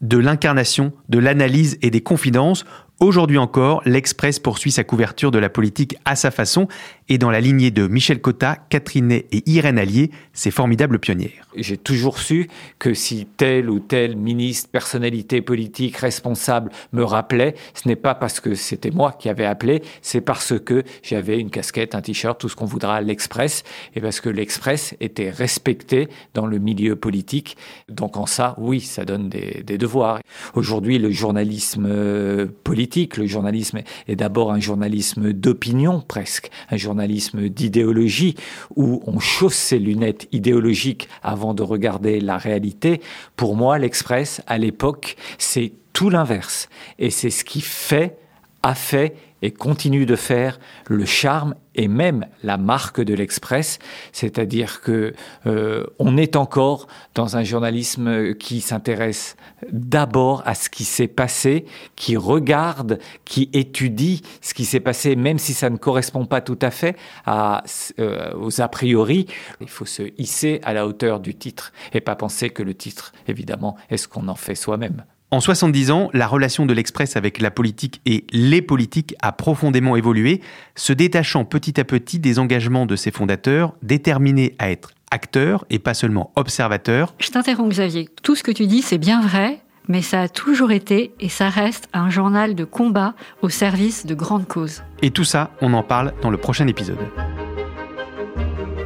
de 0.02 0.18
l'incarnation, 0.18 0.94
de 1.10 1.20
l'analyse 1.20 1.78
et 1.82 1.90
des 1.90 2.02
confidences, 2.02 2.66
Aujourd'hui 3.04 3.38
encore, 3.38 3.82
l'Express 3.84 4.40
poursuit 4.40 4.72
sa 4.72 4.86
couverture 4.86 5.30
de 5.30 5.38
la 5.38 5.50
politique 5.50 5.98
à 6.06 6.16
sa 6.16 6.32
façon 6.32 6.70
et 7.10 7.18
dans 7.18 7.32
la 7.32 7.42
lignée 7.42 7.70
de 7.70 7.86
Michel 7.86 8.22
Cotta, 8.22 8.56
Catherine 8.70 9.08
Ney 9.08 9.26
et 9.34 9.44
Irène 9.46 9.78
Allier, 9.78 10.10
ces 10.32 10.52
formidables 10.52 11.00
pionnières. 11.00 11.50
J'ai 11.58 11.76
toujours 11.76 12.18
su 12.18 12.48
que 12.80 12.94
si 12.94 13.28
tel 13.36 13.70
ou 13.70 13.80
tel 13.80 14.16
ministre, 14.16 14.70
personnalité 14.70 15.42
politique, 15.42 15.98
responsable 15.98 16.72
me 16.94 17.04
rappelait, 17.04 17.56
ce 17.74 17.90
n'est 17.90 17.98
pas 17.98 18.16
parce 18.16 18.40
que 18.40 18.56
c'était 18.56 18.90
moi 18.90 19.12
qui 19.12 19.28
avais 19.28 19.44
appelé, 19.44 19.84
c'est 20.02 20.22
parce 20.22 20.58
que 20.58 20.84
j'avais 21.02 21.38
une 21.42 21.50
casquette, 21.50 21.96
un 21.96 22.02
t-shirt, 22.02 22.40
tout 22.40 22.48
ce 22.48 22.56
qu'on 22.56 22.64
voudra 22.64 22.96
à 22.96 23.02
l'Express, 23.02 23.66
et 23.98 24.00
parce 24.00 24.22
que 24.22 24.30
l'Express 24.30 24.96
était 25.02 25.30
respecté 25.30 26.08
dans 26.36 26.46
le 26.46 26.58
milieu 26.58 26.96
politique. 26.96 27.58
Donc 27.90 28.16
en 28.16 28.28
ça, 28.28 28.56
oui, 28.58 28.80
ça 28.80 29.04
donne 29.04 29.28
des, 29.28 29.62
des 29.62 29.78
devoirs. 29.78 30.22
Aujourd'hui, 30.54 31.00
le 31.00 31.12
journalisme 31.12 31.86
euh, 31.86 32.48
politique 32.64 32.93
Le 33.18 33.26
journalisme 33.26 33.80
est 34.08 34.16
d'abord 34.16 34.52
un 34.52 34.60
journalisme 34.60 35.34
d'opinion 35.34 36.00
presque, 36.00 36.52
un 36.70 36.78
journalisme 36.78 37.50
d'idéologie 37.50 38.36
où 38.76 39.02
on 39.08 39.20
chausse 39.20 39.56
ses 39.56 39.80
lunettes 39.80 40.28
idéologiques 40.32 41.10
avant 41.24 41.56
de 41.56 41.64
regarder 41.64 42.20
la 42.20 42.38
réalité. 42.38 43.02
Pour 43.36 43.56
moi, 43.56 43.80
l'Express, 43.80 44.42
à 44.46 44.60
l'époque, 44.60 45.16
c'est 45.40 45.74
tout 45.94 46.12
l'inverse. 46.12 46.70
Et 47.00 47.10
c'est 47.10 47.32
ce 47.32 47.44
qui 47.44 47.62
fait, 47.62 48.18
a 48.64 48.76
fait 48.76 49.16
et 49.44 49.52
continue 49.52 50.06
de 50.06 50.16
faire 50.16 50.58
le 50.88 51.06
charme 51.06 51.54
et 51.76 51.90
même 51.90 52.26
la 52.44 52.56
marque 52.56 53.02
de 53.02 53.14
l'Express, 53.14 53.78
c'est-à-dire 54.14 54.80
que 54.80 55.14
euh, 55.46 55.86
on 56.00 56.16
est 56.16 56.38
encore 56.38 56.88
dans 57.14 57.36
un 57.36 57.44
journalisme 57.44 58.36
qui 58.36 58.62
s'intéresse 58.62 59.36
d'abord 59.72 60.44
à 60.46 60.56
ce 60.56 60.70
qui 60.70 60.86
s'est 60.86 61.10
passé, 61.10 61.66
qui 61.98 62.16
regarde, 62.16 63.00
qui 63.26 63.50
étudie 63.52 64.22
ce 64.42 64.54
qui 64.54 64.64
s'est 64.64 64.80
passé, 64.80 65.18
même 65.18 65.40
si 65.40 65.54
ça 65.54 65.70
ne 65.70 65.78
correspond 65.78 66.26
pas 66.26 66.40
tout 66.40 66.60
à 66.62 66.72
fait 66.72 66.96
à, 67.26 67.64
euh, 68.00 68.34
aux 68.40 68.62
a 68.62 68.68
priori. 68.70 69.28
Il 69.60 69.70
faut 69.70 69.86
se 69.86 70.04
hisser 70.18 70.62
à 70.64 70.74
la 70.74 70.88
hauteur 70.88 71.20
du 71.20 71.36
titre 71.36 71.74
et 71.92 72.00
pas 72.00 72.16
penser 72.16 72.50
que 72.50 72.64
le 72.64 72.76
titre, 72.76 73.12
évidemment, 73.28 73.76
est 73.90 73.98
ce 73.98 74.08
qu'on 74.08 74.30
en 74.30 74.36
fait 74.36 74.56
soi-même. 74.56 75.04
En 75.34 75.40
70 75.40 75.90
ans, 75.90 76.12
la 76.14 76.28
relation 76.28 76.68
de 76.68 76.74
l'Express 76.74 77.16
avec 77.16 77.42
la 77.42 77.50
politique 77.50 78.02
et 78.06 78.24
les 78.32 78.62
politiques 78.62 79.16
a 79.20 79.32
profondément 79.32 79.96
évolué, 79.96 80.42
se 80.76 80.94
détachant 80.94 81.44
petit 81.44 81.80
à 81.80 81.84
petit 81.84 82.20
des 82.20 82.38
engagements 82.38 82.86
de 82.86 82.96
ses 82.96 83.10
fondateurs, 83.10 83.74
déterminés 83.82 84.54
à 84.60 84.70
être 84.70 84.92
acteurs 85.10 85.66
et 85.72 85.80
pas 85.80 85.96
seulement 85.96 86.32
observateurs. 86.36 87.16
Je 87.18 87.32
t'interromps 87.32 87.72
Xavier. 87.72 88.10
Tout 88.22 88.36
ce 88.36 88.44
que 88.44 88.52
tu 88.52 88.68
dis, 88.68 88.84
c'est 88.84 89.00
bien 89.00 89.22
vrai, 89.22 89.60
mais 89.88 90.04
ça 90.04 90.22
a 90.22 90.30
toujours 90.30 90.72
été 90.72 91.16
et 91.20 91.30
ça 91.30 91.50
reste 91.50 91.90
un 91.94 92.12
journal 92.12 92.54
de 92.54 92.64
combat 92.64 93.16
au 93.42 93.50
service 93.50 94.06
de 94.06 94.14
grandes 94.14 94.48
causes. 94.48 94.84
Et 95.02 95.10
tout 95.10 95.24
ça, 95.24 95.50
on 95.62 95.74
en 95.74 95.82
parle 95.82 96.14
dans 96.22 96.30
le 96.30 96.38
prochain 96.38 96.68
épisode. 96.68 97.00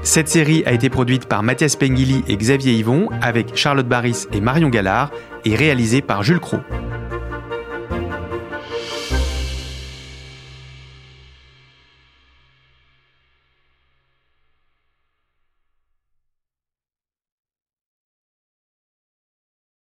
Cette 0.07 0.29
série 0.29 0.63
a 0.65 0.71
été 0.71 0.89
produite 0.89 1.25
par 1.25 1.43
Mathias 1.43 1.75
Pengili 1.75 2.23
et 2.29 2.37
Xavier 2.37 2.71
Yvon 2.71 3.09
avec 3.21 3.57
Charlotte 3.57 3.89
Baris 3.89 4.25
et 4.31 4.39
Marion 4.39 4.69
Gallard 4.69 5.11
et 5.43 5.53
réalisée 5.53 6.01
par 6.01 6.23
Jules 6.23 6.39
Cros. 6.39 6.61